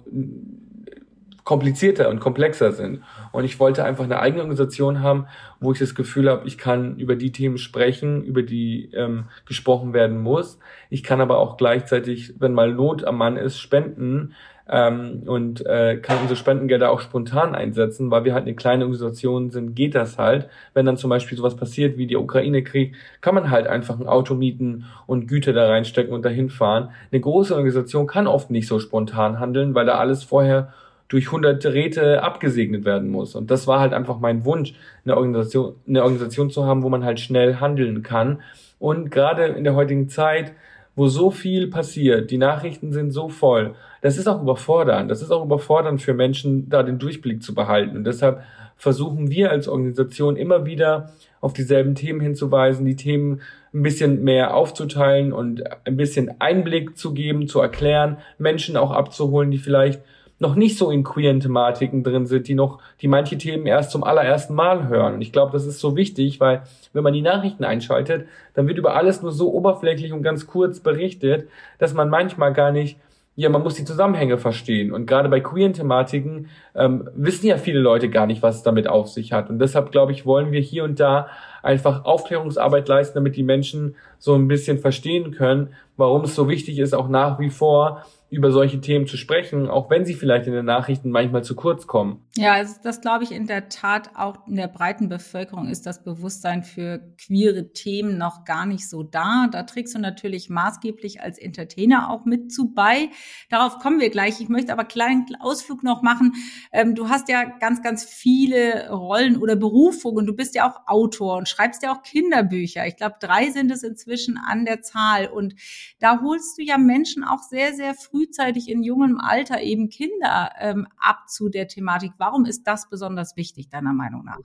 komplizierter 1.44 2.08
und 2.08 2.20
komplexer 2.20 2.73
sind. 2.73 3.02
Und 3.31 3.44
ich 3.44 3.61
wollte 3.61 3.85
einfach 3.85 4.05
eine 4.05 4.19
eigene 4.19 4.43
Organisation 4.43 5.02
haben, 5.02 5.26
wo 5.61 5.73
ich 5.73 5.79
das 5.79 5.94
Gefühl 5.94 6.29
habe, 6.29 6.46
ich 6.46 6.58
kann 6.58 6.96
über 6.96 7.17
die 7.17 7.32
Themen 7.32 7.58
sprechen, 7.58 8.25
über 8.25 8.43
die 8.43 8.91
ähm, 8.94 9.25
gesprochen 9.46 9.93
werden 9.93 10.20
muss. 10.20 10.58
Ich 10.88 11.02
kann 11.02 11.20
aber 11.20 11.38
auch 11.38 11.56
gleichzeitig, 11.56 12.35
wenn 12.38 12.55
mal 12.55 12.73
Not 12.73 13.05
am 13.05 13.19
Mann 13.19 13.37
ist, 13.37 13.58
spenden 13.58 14.35
ähm, 14.67 15.25
und 15.26 15.64
äh, 15.67 15.99
kann 15.99 16.19
unsere 16.20 16.37
Spendengelder 16.37 16.91
auch 16.91 17.00
spontan 17.00 17.55
einsetzen, 17.55 18.11
weil 18.11 18.25
wir 18.25 18.32
halt 18.32 18.44
eine 18.44 18.55
kleine 18.55 18.85
Organisation 18.85 19.50
sind, 19.50 19.75
geht 19.75 19.94
das 19.94 20.17
halt. 20.17 20.49
Wenn 20.73 20.87
dann 20.87 20.96
zum 20.96 21.11
Beispiel 21.11 21.37
sowas 21.37 21.56
passiert 21.56 21.99
wie 21.99 22.06
der 22.06 22.20
Ukraine-Krieg, 22.20 22.94
kann 23.20 23.35
man 23.35 23.50
halt 23.50 23.67
einfach 23.67 24.00
ein 24.00 24.06
Auto 24.06 24.35
mieten 24.35 24.87
und 25.06 25.26
Güter 25.29 25.52
da 25.52 25.69
reinstecken 25.69 26.14
und 26.14 26.25
dahin 26.25 26.49
fahren. 26.49 26.91
Eine 27.12 27.20
große 27.20 27.55
Organisation 27.55 28.06
kann 28.06 28.26
oft 28.26 28.50
nicht 28.50 28.67
so 28.67 28.79
spontan 28.79 29.38
handeln, 29.38 29.75
weil 29.75 29.85
da 29.85 29.99
alles 29.99 30.25
vorher 30.25 30.73
durch 31.08 31.30
hunderte 31.30 31.74
Räte 31.74 32.22
abgesegnet 32.22 32.84
werden 32.84 33.10
muss. 33.10 33.34
Und 33.34 33.50
das 33.50 33.66
war 33.66 33.80
halt 33.80 33.92
einfach 33.92 34.18
mein 34.18 34.44
Wunsch, 34.44 34.74
eine 35.04 35.16
Organisation, 35.16 35.74
eine 35.86 36.02
Organisation 36.02 36.50
zu 36.50 36.64
haben, 36.64 36.82
wo 36.82 36.88
man 36.88 37.04
halt 37.04 37.20
schnell 37.20 37.56
handeln 37.56 38.02
kann. 38.02 38.40
Und 38.78 39.10
gerade 39.10 39.44
in 39.44 39.64
der 39.64 39.74
heutigen 39.74 40.08
Zeit, 40.08 40.52
wo 40.96 41.08
so 41.08 41.30
viel 41.30 41.68
passiert, 41.68 42.30
die 42.30 42.38
Nachrichten 42.38 42.92
sind 42.92 43.10
so 43.10 43.28
voll, 43.28 43.74
das 44.00 44.18
ist 44.18 44.28
auch 44.28 44.42
überfordernd. 44.42 45.10
Das 45.10 45.22
ist 45.22 45.30
auch 45.30 45.44
überfordernd 45.44 46.00
für 46.00 46.14
Menschen, 46.14 46.68
da 46.68 46.82
den 46.82 46.98
Durchblick 46.98 47.42
zu 47.42 47.54
behalten. 47.54 47.96
Und 47.96 48.04
deshalb 48.04 48.42
versuchen 48.76 49.30
wir 49.30 49.50
als 49.50 49.68
Organisation 49.68 50.36
immer 50.36 50.66
wieder 50.66 51.10
auf 51.40 51.52
dieselben 51.52 51.94
Themen 51.94 52.20
hinzuweisen, 52.20 52.86
die 52.86 52.96
Themen 52.96 53.40
ein 53.72 53.82
bisschen 53.82 54.22
mehr 54.22 54.54
aufzuteilen 54.54 55.32
und 55.32 55.62
ein 55.86 55.96
bisschen 55.96 56.40
Einblick 56.40 56.96
zu 56.96 57.12
geben, 57.12 57.48
zu 57.48 57.60
erklären, 57.60 58.18
Menschen 58.38 58.76
auch 58.76 58.90
abzuholen, 58.90 59.50
die 59.50 59.58
vielleicht 59.58 60.00
noch 60.38 60.56
nicht 60.56 60.76
so 60.76 60.90
in 60.90 61.04
queeren 61.04 61.40
Thematiken 61.40 62.02
drin 62.02 62.26
sind, 62.26 62.48
die 62.48 62.54
noch, 62.54 62.81
die 63.00 63.08
manche 63.08 63.38
Themen 63.38 63.66
erst 63.66 63.90
zum 63.90 64.04
allerersten 64.04 64.54
Mal 64.54 64.88
hören. 64.88 65.14
Und 65.14 65.20
ich 65.22 65.32
glaube, 65.32 65.52
das 65.52 65.64
ist 65.64 65.81
so 65.81 65.96
wichtig, 65.96 66.40
weil 66.40 66.62
wenn 66.92 67.04
man 67.04 67.12
die 67.12 67.22
Nachrichten 67.22 67.64
einschaltet, 67.64 68.26
dann 68.54 68.66
wird 68.66 68.78
über 68.78 68.96
alles 68.96 69.22
nur 69.22 69.32
so 69.32 69.52
oberflächlich 69.52 70.12
und 70.12 70.22
ganz 70.22 70.46
kurz 70.46 70.81
berichtet, 70.81 71.48
dass 71.79 71.94
man 71.94 72.10
manchmal 72.10 72.53
gar 72.53 72.72
nicht 72.72 72.98
ja, 73.36 73.48
man 73.48 73.62
muss 73.62 73.74
die 73.74 73.84
Zusammenhänge 73.84 74.38
verstehen. 74.38 74.93
Und 74.93 75.06
gerade 75.06 75.29
bei 75.29 75.41
queeren 75.41 75.72
Thematiken 75.72 76.48
ähm, 76.74 77.08
wissen 77.14 77.46
ja 77.46 77.56
viele 77.56 77.81
Leute 77.81 78.08
gar 78.08 78.26
nicht, 78.26 78.43
was 78.43 78.56
es 78.56 78.62
damit 78.62 78.86
auf 78.86 79.08
sich 79.08 79.32
hat. 79.32 79.50
Und 79.50 79.58
deshalb, 79.58 79.91
glaube 79.91 80.12
ich, 80.12 80.24
wollen 80.24 80.53
wir 80.53 80.60
hier 80.60 80.84
und 80.84 81.00
da 81.00 81.29
einfach 81.62 82.05
Aufklärungsarbeit 82.05 82.86
leisten, 82.86 83.17
damit 83.17 83.36
die 83.36 83.43
Menschen 83.43 83.96
so 84.19 84.34
ein 84.34 84.46
bisschen 84.46 84.79
verstehen 84.79 85.32
können, 85.32 85.70
warum 85.96 86.24
es 86.24 86.34
so 86.34 86.48
wichtig 86.48 86.79
ist, 86.79 86.94
auch 86.94 87.08
nach 87.08 87.41
wie 87.41 87.50
vor 87.50 88.05
über 88.34 88.53
solche 88.53 88.81
Themen 88.81 89.06
zu 89.06 89.17
sprechen, 89.17 89.69
auch 89.69 89.91
wenn 89.91 90.05
sie 90.05 90.14
vielleicht 90.14 90.46
in 90.46 90.53
den 90.53 90.64
Nachrichten 90.64 91.10
manchmal 91.10 91.44
zu 91.44 91.55
kurz 91.55 91.86
kommen. 91.86 92.26
Ja, 92.36 92.55
also 92.55 92.74
das 92.82 93.00
glaube 93.00 93.24
ich 93.24 93.32
in 93.32 93.46
der 93.46 93.69
Tat 93.69 94.10
auch 94.17 94.46
in 94.46 94.56
der 94.56 94.69
breiten 94.69 95.08
Bevölkerung 95.08 95.69
ist 95.69 95.86
das 95.86 96.03
Bewusstsein 96.03 96.62
für 96.62 97.00
queere 97.24 97.72
Themen 97.72 98.19
noch 98.19 98.44
gar 98.44 98.67
nicht 98.67 98.88
so 98.88 99.03
da. 99.03 99.48
Da 99.50 99.62
trägst 99.62 99.94
du 99.94 99.98
natürlich 99.98 100.50
maßgeblich 100.50 101.20
als 101.20 101.38
Entertainer 101.38 102.10
auch 102.10 102.24
mit 102.24 102.53
zu 102.53 102.74
bei. 102.74 103.08
Darauf 103.50 103.79
kommen 103.79 104.00
wir 104.00 104.10
gleich. 104.10 104.41
Ich 104.41 104.48
möchte 104.48 104.72
aber 104.72 104.82
einen 104.82 104.88
kleinen 104.88 105.26
Ausflug 105.41 105.82
noch 105.82 106.03
machen. 106.03 106.32
Ähm, 106.72 106.94
du 106.94 107.08
hast 107.08 107.29
ja 107.29 107.44
ganz, 107.44 107.82
ganz 107.82 108.05
viele 108.05 108.91
Rollen 108.91 109.36
oder 109.36 109.56
Berufungen. 109.56 110.26
Du 110.26 110.34
bist 110.34 110.55
ja 110.55 110.69
auch 110.69 110.81
Autor 110.86 111.36
und 111.36 111.48
schreibst 111.48 111.82
ja 111.82 111.93
auch 111.93 112.03
Kinderbücher. 112.03 112.86
Ich 112.86 112.96
glaube, 112.96 113.17
drei 113.20 113.50
sind 113.50 113.70
es 113.70 113.82
inzwischen 113.82 114.38
an 114.38 114.64
der 114.64 114.82
Zahl. 114.82 115.29
Und 115.29 115.55
da 116.00 116.20
holst 116.20 116.58
du 116.58 116.62
ja 116.62 116.79
Menschen 116.79 117.24
auch 117.24 117.41
sehr, 117.41 117.74
sehr 117.74 117.94
früh 117.94 118.23
frühzeitig 118.24 118.69
in 118.69 118.82
jungem 118.82 119.19
Alter 119.20 119.60
eben 119.60 119.88
Kinder 119.88 120.50
ähm, 120.60 120.86
ab 120.98 121.28
zu 121.28 121.48
der 121.48 121.69
Thematik. 121.69 122.12
Warum 122.19 122.44
ist 122.44 122.66
das 122.66 122.88
besonders 122.88 123.36
wichtig, 123.36 123.69
deiner 123.69 123.93
Meinung 123.93 124.24
nach? 124.24 124.38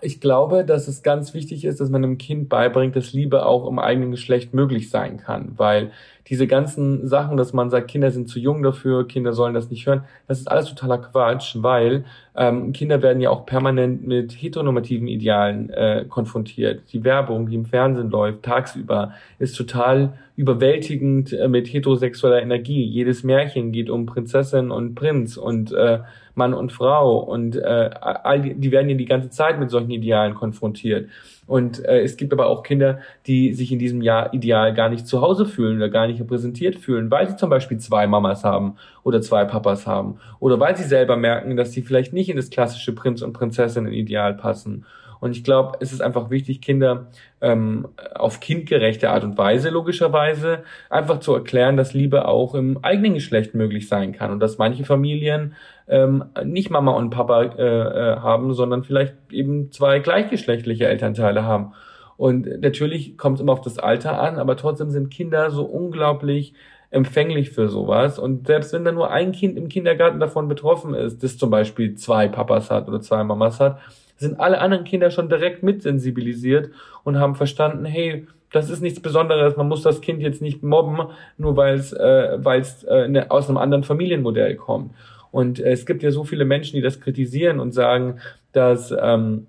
Ich 0.00 0.20
glaube, 0.20 0.64
dass 0.64 0.88
es 0.88 1.02
ganz 1.04 1.32
wichtig 1.32 1.64
ist, 1.64 1.80
dass 1.80 1.90
man 1.90 2.02
einem 2.02 2.18
Kind 2.18 2.48
beibringt, 2.48 2.96
dass 2.96 3.12
Liebe 3.12 3.46
auch 3.46 3.68
im 3.68 3.78
eigenen 3.78 4.10
Geschlecht 4.10 4.52
möglich 4.52 4.90
sein 4.90 5.16
kann, 5.16 5.52
weil 5.58 5.92
diese 6.28 6.46
ganzen 6.46 7.06
Sachen, 7.06 7.36
dass 7.36 7.52
man 7.52 7.70
sagt, 7.70 7.88
Kinder 7.88 8.10
sind 8.10 8.28
zu 8.28 8.40
jung 8.40 8.62
dafür, 8.62 9.06
Kinder 9.06 9.32
sollen 9.32 9.54
das 9.54 9.70
nicht 9.70 9.86
hören, 9.86 10.02
das 10.26 10.40
ist 10.40 10.50
alles 10.50 10.66
totaler 10.66 10.98
Quatsch, 10.98 11.56
weil 11.60 12.04
ähm, 12.36 12.72
Kinder 12.72 13.00
werden 13.00 13.20
ja 13.20 13.30
auch 13.30 13.46
permanent 13.46 14.06
mit 14.06 14.32
heteronormativen 14.32 15.06
Idealen 15.06 15.70
äh, 15.70 16.04
konfrontiert. 16.08 16.82
Die 16.92 17.04
Werbung, 17.04 17.48
die 17.48 17.54
im 17.54 17.64
Fernsehen 17.64 18.10
läuft, 18.10 18.42
tagsüber, 18.42 19.12
ist 19.38 19.56
total 19.56 20.14
überwältigend 20.36 21.32
äh, 21.32 21.48
mit 21.48 21.72
heterosexueller 21.72 22.42
Energie. 22.42 22.84
Jedes 22.84 23.22
Märchen 23.22 23.72
geht 23.72 23.88
um 23.88 24.06
Prinzessin 24.06 24.70
und 24.70 24.94
Prinz 24.94 25.36
und 25.36 25.72
äh, 25.72 26.00
Mann 26.34 26.52
und 26.52 26.70
Frau 26.72 27.18
und 27.18 27.56
äh, 27.56 27.90
all 28.00 28.42
die, 28.42 28.54
die 28.54 28.70
werden 28.70 28.90
ja 28.90 28.96
die 28.96 29.06
ganze 29.06 29.30
Zeit 29.30 29.58
mit 29.58 29.70
solchen 29.70 29.90
Idealen 29.90 30.34
konfrontiert. 30.34 31.08
Und 31.46 31.84
äh, 31.84 32.02
es 32.02 32.16
gibt 32.16 32.32
aber 32.32 32.46
auch 32.46 32.62
Kinder, 32.62 32.98
die 33.26 33.54
sich 33.54 33.72
in 33.72 33.78
diesem 33.78 34.02
Jahr 34.02 34.34
ideal 34.34 34.74
gar 34.74 34.90
nicht 34.90 35.06
zu 35.06 35.22
Hause 35.22 35.46
fühlen 35.46 35.76
oder 35.76 35.88
gar 35.88 36.06
nicht 36.06 36.15
repräsentiert 36.20 36.76
fühlen, 36.76 37.10
weil 37.10 37.28
sie 37.28 37.36
zum 37.36 37.50
Beispiel 37.50 37.78
zwei 37.78 38.06
Mamas 38.06 38.44
haben 38.44 38.76
oder 39.02 39.20
zwei 39.20 39.44
Papas 39.44 39.86
haben 39.86 40.18
oder 40.40 40.58
weil 40.60 40.76
sie 40.76 40.84
selber 40.84 41.16
merken, 41.16 41.56
dass 41.56 41.72
sie 41.72 41.82
vielleicht 41.82 42.12
nicht 42.12 42.28
in 42.28 42.36
das 42.36 42.50
klassische 42.50 42.94
Prinz- 42.94 43.22
und 43.22 43.32
Prinzessinnen-Ideal 43.32 44.34
passen. 44.34 44.84
Und 45.20 45.32
ich 45.32 45.44
glaube, 45.44 45.78
es 45.80 45.92
ist 45.92 46.02
einfach 46.02 46.30
wichtig, 46.30 46.60
Kinder 46.60 47.06
ähm, 47.40 47.88
auf 48.14 48.40
kindgerechte 48.40 49.10
Art 49.10 49.24
und 49.24 49.38
Weise, 49.38 49.70
logischerweise, 49.70 50.64
einfach 50.90 51.20
zu 51.20 51.34
erklären, 51.34 51.76
dass 51.76 51.94
Liebe 51.94 52.28
auch 52.28 52.54
im 52.54 52.78
eigenen 52.82 53.14
Geschlecht 53.14 53.54
möglich 53.54 53.88
sein 53.88 54.12
kann 54.12 54.30
und 54.30 54.40
dass 54.40 54.58
manche 54.58 54.84
Familien 54.84 55.54
ähm, 55.88 56.24
nicht 56.44 56.70
Mama 56.70 56.92
und 56.92 57.10
Papa 57.10 57.42
äh, 57.42 57.62
äh, 57.62 58.16
haben, 58.16 58.52
sondern 58.54 58.84
vielleicht 58.84 59.14
eben 59.30 59.72
zwei 59.72 60.00
gleichgeschlechtliche 60.00 60.86
Elternteile 60.86 61.44
haben. 61.44 61.72
Und 62.16 62.60
natürlich 62.60 63.18
kommt 63.18 63.36
es 63.36 63.40
immer 63.42 63.52
auf 63.52 63.60
das 63.60 63.78
Alter 63.78 64.20
an, 64.20 64.38
aber 64.38 64.56
trotzdem 64.56 64.90
sind 64.90 65.10
Kinder 65.10 65.50
so 65.50 65.64
unglaublich 65.64 66.54
empfänglich 66.90 67.50
für 67.50 67.68
sowas. 67.68 68.18
Und 68.18 68.46
selbst 68.46 68.72
wenn 68.72 68.84
da 68.84 68.92
nur 68.92 69.10
ein 69.10 69.32
Kind 69.32 69.56
im 69.56 69.68
Kindergarten 69.68 70.20
davon 70.20 70.48
betroffen 70.48 70.94
ist, 70.94 71.22
das 71.22 71.36
zum 71.36 71.50
Beispiel 71.50 71.94
zwei 71.94 72.28
Papas 72.28 72.70
hat 72.70 72.88
oder 72.88 73.00
zwei 73.00 73.22
Mamas 73.24 73.60
hat, 73.60 73.78
sind 74.16 74.40
alle 74.40 74.60
anderen 74.60 74.84
Kinder 74.84 75.10
schon 75.10 75.28
direkt 75.28 75.62
mitsensibilisiert 75.62 76.70
und 77.04 77.18
haben 77.18 77.34
verstanden, 77.34 77.84
hey, 77.84 78.26
das 78.50 78.70
ist 78.70 78.80
nichts 78.80 79.00
Besonderes, 79.00 79.56
man 79.56 79.68
muss 79.68 79.82
das 79.82 80.00
Kind 80.00 80.22
jetzt 80.22 80.40
nicht 80.40 80.62
mobben, 80.62 80.98
nur 81.36 81.56
weil 81.56 81.74
es 81.74 81.92
äh, 81.92 82.38
weil's, 82.38 82.84
äh, 82.84 83.08
ne, 83.08 83.30
aus 83.30 83.48
einem 83.48 83.58
anderen 83.58 83.82
Familienmodell 83.82 84.54
kommt. 84.56 84.94
Und 85.30 85.60
äh, 85.60 85.72
es 85.72 85.84
gibt 85.84 86.02
ja 86.02 86.10
so 86.10 86.24
viele 86.24 86.44
Menschen, 86.46 86.76
die 86.76 86.82
das 86.82 87.00
kritisieren 87.00 87.60
und 87.60 87.72
sagen, 87.72 88.20
dass 88.52 88.94
ähm, 88.98 89.48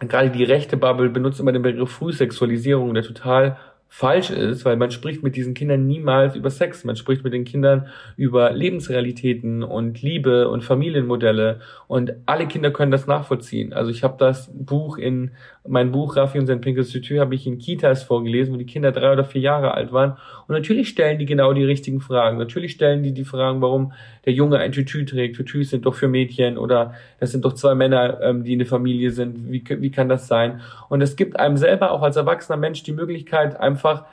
gerade 0.00 0.30
die 0.30 0.44
rechte 0.44 0.76
Bubble 0.76 1.10
benutzt 1.10 1.40
immer 1.40 1.52
den 1.52 1.62
Begriff 1.62 1.90
Frühsexualisierung, 1.90 2.94
der 2.94 3.02
total 3.02 3.56
falsch 3.88 4.30
ist, 4.30 4.64
weil 4.64 4.76
man 4.76 4.90
spricht 4.90 5.22
mit 5.22 5.34
diesen 5.34 5.54
Kindern 5.54 5.86
niemals 5.86 6.36
über 6.36 6.50
Sex. 6.50 6.84
Man 6.84 6.96
spricht 6.96 7.24
mit 7.24 7.32
den 7.32 7.44
Kindern 7.44 7.88
über 8.16 8.52
Lebensrealitäten 8.52 9.62
und 9.62 10.02
Liebe 10.02 10.48
und 10.48 10.62
Familienmodelle 10.62 11.60
und 11.86 12.12
alle 12.26 12.46
Kinder 12.46 12.70
können 12.70 12.92
das 12.92 13.06
nachvollziehen. 13.06 13.72
Also 13.72 13.90
ich 13.90 14.04
habe 14.04 14.16
das 14.18 14.50
Buch 14.52 14.98
in 14.98 15.32
mein 15.68 15.92
Buch 15.92 16.16
Raffi 16.16 16.38
und 16.38 16.46
sein 16.46 16.60
pinkes 16.60 16.90
Tütü 16.90 17.18
habe 17.18 17.34
ich 17.34 17.46
in 17.46 17.58
Kitas 17.58 18.02
vorgelesen, 18.02 18.54
wo 18.54 18.58
die 18.58 18.66
Kinder 18.66 18.92
drei 18.92 19.12
oder 19.12 19.24
vier 19.24 19.42
Jahre 19.42 19.74
alt 19.74 19.92
waren. 19.92 20.12
Und 20.46 20.54
natürlich 20.54 20.88
stellen 20.88 21.18
die 21.18 21.26
genau 21.26 21.52
die 21.52 21.64
richtigen 21.64 22.00
Fragen. 22.00 22.38
Natürlich 22.38 22.72
stellen 22.72 23.02
die 23.02 23.12
die 23.12 23.24
Fragen, 23.24 23.60
warum 23.60 23.92
der 24.24 24.32
Junge 24.32 24.58
ein 24.58 24.72
Tütü 24.72 25.04
trägt. 25.04 25.36
Tütüs 25.36 25.70
sind 25.70 25.86
doch 25.86 25.94
für 25.94 26.08
Mädchen 26.08 26.58
oder 26.58 26.94
das 27.20 27.32
sind 27.32 27.44
doch 27.44 27.52
zwei 27.52 27.74
Männer, 27.74 28.20
ähm, 28.22 28.44
die 28.44 28.54
in 28.54 28.58
der 28.58 28.68
Familie 28.68 29.10
sind. 29.10 29.50
Wie, 29.52 29.62
wie 29.68 29.90
kann 29.90 30.08
das 30.08 30.26
sein? 30.26 30.60
Und 30.88 31.02
es 31.02 31.16
gibt 31.16 31.38
einem 31.38 31.56
selber 31.56 31.92
auch 31.92 32.02
als 32.02 32.16
erwachsener 32.16 32.56
Mensch 32.56 32.82
die 32.82 32.92
Möglichkeit, 32.92 33.58
einfach 33.60 34.04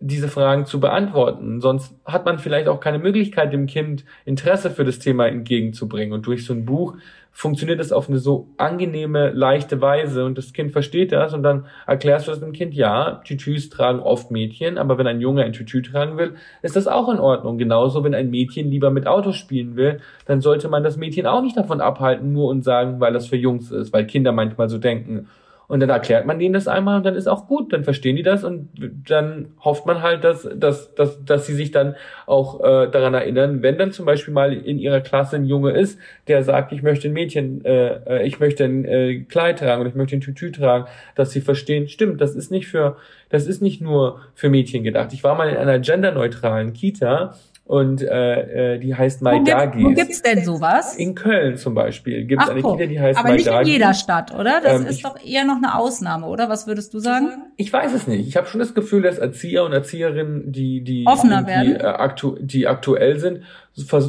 diese 0.00 0.28
Fragen 0.28 0.64
zu 0.64 0.80
beantworten. 0.80 1.60
Sonst 1.60 1.94
hat 2.06 2.24
man 2.24 2.38
vielleicht 2.38 2.68
auch 2.68 2.80
keine 2.80 2.98
Möglichkeit, 2.98 3.52
dem 3.52 3.66
Kind 3.66 4.04
Interesse 4.24 4.70
für 4.70 4.84
das 4.84 4.98
Thema 4.98 5.28
entgegenzubringen. 5.28 6.14
Und 6.14 6.26
durch 6.26 6.44
so 6.44 6.54
ein 6.54 6.64
Buch 6.64 6.96
funktioniert 7.32 7.80
das 7.80 7.92
auf 7.92 8.08
eine 8.08 8.18
so 8.18 8.48
angenehme, 8.56 9.30
leichte 9.30 9.80
Weise 9.80 10.24
und 10.24 10.36
das 10.36 10.52
Kind 10.52 10.72
versteht 10.72 11.12
das 11.12 11.32
und 11.32 11.42
dann 11.42 11.66
erklärst 11.86 12.26
du 12.26 12.32
das 12.32 12.40
dem 12.40 12.52
Kind, 12.52 12.74
ja, 12.74 13.20
Tütüs 13.24 13.70
tragen 13.70 14.00
oft 14.00 14.30
Mädchen, 14.30 14.78
aber 14.78 14.98
wenn 14.98 15.06
ein 15.06 15.20
Junge 15.20 15.44
ein 15.44 15.52
Tütü 15.52 15.82
tragen 15.82 16.16
will, 16.16 16.34
ist 16.62 16.76
das 16.76 16.88
auch 16.88 17.08
in 17.08 17.18
Ordnung. 17.18 17.58
Genauso, 17.58 18.04
wenn 18.04 18.14
ein 18.14 18.30
Mädchen 18.30 18.70
lieber 18.70 18.90
mit 18.90 19.06
Autos 19.06 19.36
spielen 19.36 19.76
will, 19.76 20.00
dann 20.26 20.40
sollte 20.40 20.68
man 20.68 20.82
das 20.82 20.96
Mädchen 20.96 21.26
auch 21.26 21.42
nicht 21.42 21.56
davon 21.56 21.80
abhalten, 21.80 22.32
nur 22.32 22.48
und 22.48 22.62
sagen, 22.62 23.00
weil 23.00 23.12
das 23.12 23.28
für 23.28 23.36
Jungs 23.36 23.70
ist, 23.70 23.92
weil 23.92 24.06
Kinder 24.06 24.32
manchmal 24.32 24.68
so 24.68 24.78
denken. 24.78 25.28
Und 25.70 25.78
dann 25.78 25.88
erklärt 25.88 26.26
man 26.26 26.40
denen 26.40 26.52
das 26.52 26.66
einmal 26.66 26.96
und 26.96 27.06
dann 27.06 27.14
ist 27.14 27.28
auch 27.28 27.46
gut, 27.46 27.72
dann 27.72 27.84
verstehen 27.84 28.16
die 28.16 28.24
das 28.24 28.42
und 28.42 28.70
dann 29.08 29.52
hofft 29.60 29.86
man 29.86 30.02
halt, 30.02 30.24
dass, 30.24 30.48
dass, 30.52 30.92
dass, 30.96 31.24
dass 31.24 31.46
sie 31.46 31.54
sich 31.54 31.70
dann 31.70 31.94
auch 32.26 32.58
äh, 32.58 32.90
daran 32.90 33.14
erinnern, 33.14 33.62
wenn 33.62 33.78
dann 33.78 33.92
zum 33.92 34.04
Beispiel 34.04 34.34
mal 34.34 34.52
in 34.52 34.80
ihrer 34.80 35.00
Klasse 35.00 35.36
ein 35.36 35.44
Junge 35.44 35.70
ist, 35.70 35.96
der 36.26 36.42
sagt, 36.42 36.72
ich 36.72 36.82
möchte 36.82 37.06
ein 37.06 37.12
Mädchen, 37.12 37.64
äh, 37.64 38.00
äh 38.04 38.26
ich 38.26 38.40
möchte 38.40 38.64
ein 38.64 38.84
äh, 38.84 39.20
Kleid 39.20 39.60
tragen 39.60 39.80
oder 39.80 39.90
ich 39.90 39.94
möchte 39.94 40.16
ein 40.16 40.20
Tütü 40.20 40.50
tragen, 40.50 40.86
dass 41.14 41.30
sie 41.30 41.40
verstehen, 41.40 41.86
stimmt, 41.86 42.20
das 42.20 42.34
ist 42.34 42.50
nicht 42.50 42.66
für, 42.66 42.96
das 43.28 43.46
ist 43.46 43.62
nicht 43.62 43.80
nur 43.80 44.22
für 44.34 44.48
Mädchen 44.48 44.82
gedacht. 44.82 45.12
Ich 45.12 45.22
war 45.22 45.36
mal 45.36 45.50
in 45.50 45.56
einer 45.56 45.78
genderneutralen 45.78 46.72
Kita 46.72 47.36
und 47.70 48.02
äh, 48.02 48.74
äh, 48.74 48.78
die 48.80 48.96
heißt 48.96 49.22
Maidagis. 49.22 49.84
Wo, 49.84 49.90
gibt, 49.90 49.98
wo 49.98 50.02
gibt's 50.02 50.22
denn 50.22 50.44
sowas? 50.44 50.96
In 50.96 51.14
Köln 51.14 51.56
zum 51.56 51.72
Beispiel 51.72 52.24
gibt 52.24 52.42
es 52.42 52.48
eine 52.48 52.62
Kita, 52.62 52.86
die 52.86 52.98
heißt 52.98 53.16
Aber 53.16 53.28
Maidagis. 53.28 53.46
nicht 53.46 53.60
in 53.60 53.72
jeder 53.80 53.94
Stadt, 53.94 54.34
oder? 54.34 54.60
Das 54.60 54.80
Ähm, 54.80 54.86
ist 54.88 54.96
ich- 54.96 55.02
doch 55.04 55.14
eher 55.24 55.44
noch 55.44 55.58
eine 55.58 55.76
Ausnahme, 55.78 56.26
oder? 56.26 56.48
Was 56.48 56.66
würdest 56.66 56.92
du 56.94 56.98
sagen? 56.98 57.28
Ich 57.56 57.72
weiß 57.72 57.94
es 57.94 58.08
nicht. 58.08 58.26
Ich 58.26 58.36
habe 58.36 58.48
schon 58.48 58.58
das 58.58 58.74
Gefühl, 58.74 59.02
dass 59.02 59.18
Erzieher 59.18 59.62
und 59.62 59.72
Erzieherinnen, 59.72 60.50
die 60.50 60.82
die 60.82 61.04
Offener 61.06 61.42
die, 61.42 61.46
werden? 61.46 61.76
äh, 61.76 61.84
aktu 61.84 62.34
die 62.40 62.66
aktuell 62.66 63.20
sind, 63.20 63.42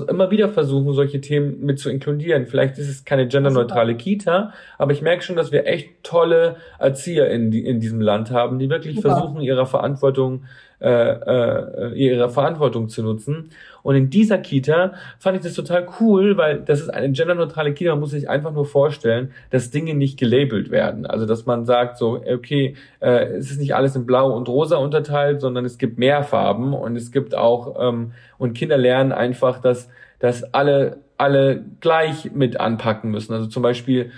immer 0.10 0.32
wieder 0.32 0.50
versuchen, 0.50 0.92
solche 0.94 1.22
Themen 1.22 1.60
mit 1.64 1.78
zu 1.78 1.92
inkludieren. 1.92 2.48
Vielleicht 2.48 2.80
ist 2.80 2.90
es 2.90 3.06
keine 3.06 3.28
genderneutrale 3.28 3.94
Kita, 3.94 4.54
aber 4.80 4.92
ich 4.92 5.04
merke 5.04 5.22
schon, 5.22 5.36
dass 5.36 5.52
wir 5.52 5.68
echt 5.68 6.04
tolle 6.04 6.56
Erzieher 6.80 7.30
in, 7.30 7.52
die, 7.52 7.64
in 7.64 7.80
diesem 7.80 8.02
Land 8.02 8.32
haben, 8.32 8.58
die 8.58 8.72
wirklich 8.72 8.96
Super. 8.96 9.10
versuchen, 9.18 9.40
ihrer 9.42 9.68
Verantwortung 9.68 10.46
äh, 10.82 11.92
äh, 11.92 11.94
ihre 11.94 12.30
Verantwortung 12.30 12.90
zu 12.90 13.04
nutzen. 13.04 13.52
Und 13.84 13.96
in 13.96 14.10
dieser 14.10 14.38
Kita 14.38 14.94
fand 15.20 15.38
ich 15.38 15.44
das 15.44 15.54
total 15.54 15.88
cool, 16.00 16.38
weil 16.38 16.60
das 16.60 16.82
ist 16.82 16.90
eine 16.90 17.12
genderneutrale 17.12 17.74
Kita. 17.74 17.92
Man 17.92 18.00
muss 18.00 18.12
sich 18.12 18.30
einfach 18.30 18.52
nur 18.52 18.66
vorstellen, 18.66 19.32
dass 19.50 19.72
Dinge 19.72 19.94
nicht 19.94 20.20
gelabelt 20.20 20.72
werden. 20.72 21.06
Also 21.06 21.26
dass 21.26 21.46
man 21.46 21.66
sagt 21.66 21.98
so, 21.98 22.22
okay, 22.32 22.76
äh, 23.00 23.26
es 23.26 23.52
ist 23.52 23.60
nicht 23.60 23.76
alles 23.76 23.96
in 23.96 24.06
Blau 24.06 24.36
und 24.36 24.50
Rosa 24.50 24.78
unterteilt, 24.78 25.42
sondern 25.42 25.66
es 25.66 25.78
gibt 25.78 25.98
mehr 25.98 26.24
Farben 26.24 26.74
und 26.74 26.96
es 26.96 27.12
gibt 27.12 27.36
auch 27.36 27.76
ähm, 27.80 28.12
und 28.38 28.54
Kinder 28.54 28.78
lernen 28.78 29.12
einfach, 29.12 29.60
dass 29.60 29.90
dass 30.20 30.54
alle 30.54 30.98
alle 31.18 31.64
gleich 31.80 32.32
mit 32.34 32.60
anpacken 32.60 33.12
müssen. 33.12 33.34
Also 33.34 33.46
zum 33.46 33.62
Beispiel 33.62 34.12